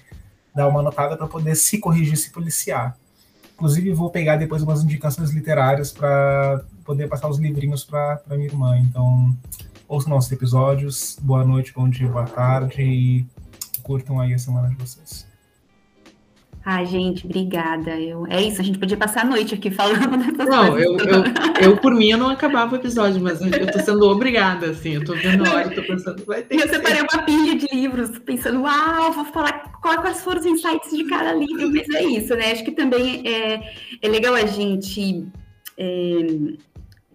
[0.55, 2.95] dar uma anotada para poder se corrigir, se policiar.
[3.55, 8.79] Inclusive, vou pegar depois umas indicações literárias para poder passar os livrinhos para minha irmã.
[8.79, 9.37] Então,
[9.87, 11.19] ouçam nossos episódios.
[11.21, 13.27] Boa noite, bom dia, boa tarde e
[13.83, 15.29] curtam aí a semana de vocês.
[16.65, 17.91] Ah, gente, obrigada.
[18.01, 21.25] Eu, é isso, a gente podia passar a noite aqui falando dessas não, eu, eu,
[21.61, 25.05] eu, por mim, eu não acabava o episódio, mas eu tô sendo obrigada, assim, eu
[25.05, 28.63] tô vendo a hora, tô pensando, vai ter Eu separei uma pilha de livros, pensando,
[28.63, 32.53] uau, vou falar quais foram os insights de cada livro, mas é isso, né?
[32.53, 35.27] Acho que também é, é legal a gente
[35.79, 36.57] é,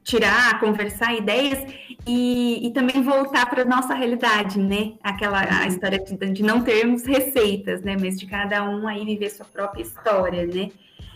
[0.03, 1.59] tirar, conversar ideias
[2.05, 4.93] e, e também voltar para a nossa realidade, né?
[5.01, 7.95] Aquela a história de, de, não termos receitas, né?
[7.99, 10.69] Mas de cada um aí viver sua própria história, né?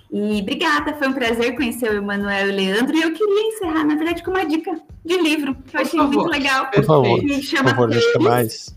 [0.09, 2.95] E obrigada, foi um prazer conhecer o Emanuel e o Leandro.
[2.95, 6.27] E eu queria encerrar, na verdade, com uma dica de livro, que eu achei muito
[6.27, 6.67] legal.
[6.71, 8.73] Por favor, me chama por favor, mais.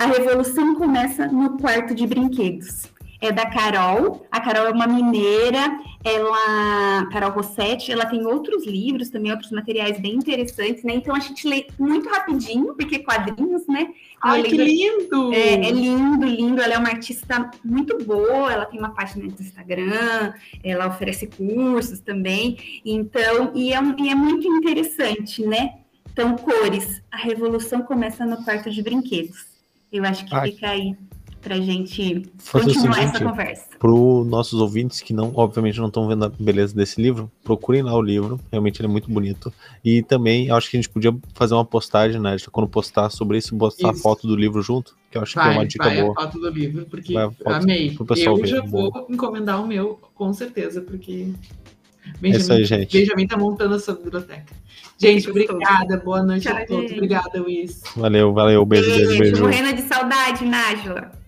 [0.00, 2.91] A Revolução Começa no Quarto de Brinquedos
[3.22, 4.26] é da Carol.
[4.32, 10.00] A Carol é uma mineira, ela, Carol Rossetti, ela tem outros livros também, outros materiais
[10.00, 10.94] bem interessantes, né?
[10.94, 13.86] Então a gente lê muito rapidinho, porque quadrinhos, né?
[14.20, 15.32] Ai, que lindo!
[15.32, 16.60] É, é, lindo, lindo.
[16.60, 22.00] Ela é uma artista muito boa, ela tem uma página no Instagram, ela oferece cursos
[22.00, 22.82] também.
[22.84, 25.74] Então, e é, e é muito interessante, né?
[26.12, 27.00] Então, cores.
[27.10, 29.46] A revolução começa no quarto de brinquedos.
[29.92, 30.50] Eu acho que Ai.
[30.50, 30.96] fica aí
[31.42, 33.66] para gente continuar seguinte, essa conversa.
[33.78, 37.82] Para os nossos ouvintes que não, obviamente, não estão vendo a beleza desse livro, procurem
[37.82, 39.52] lá o livro, realmente ele é muito bonito.
[39.84, 42.36] E também acho que a gente podia fazer uma postagem, né?
[42.50, 43.86] Quando postar sobre isso, botar isso.
[43.88, 46.12] a foto do livro junto, que eu acho vai, que é uma dica vai boa.
[46.12, 47.14] a foto do livro, porque
[47.44, 47.96] amei.
[47.98, 51.32] Eu ver, já vou encomendar o meu, com certeza, porque
[52.20, 52.96] Benjamin, é isso aí, gente.
[52.96, 54.54] Benjamin tá montando a sua biblioteca.
[54.96, 55.96] Gente, obrigada.
[55.96, 56.82] Boa noite Tchau, a todos.
[56.82, 56.94] Gente.
[56.94, 57.82] Obrigada, Luiz.
[57.96, 58.64] Valeu, valeu.
[58.64, 59.42] Beijo, beijo, beijo.
[59.42, 61.21] Morrendo de saudade, Nájila.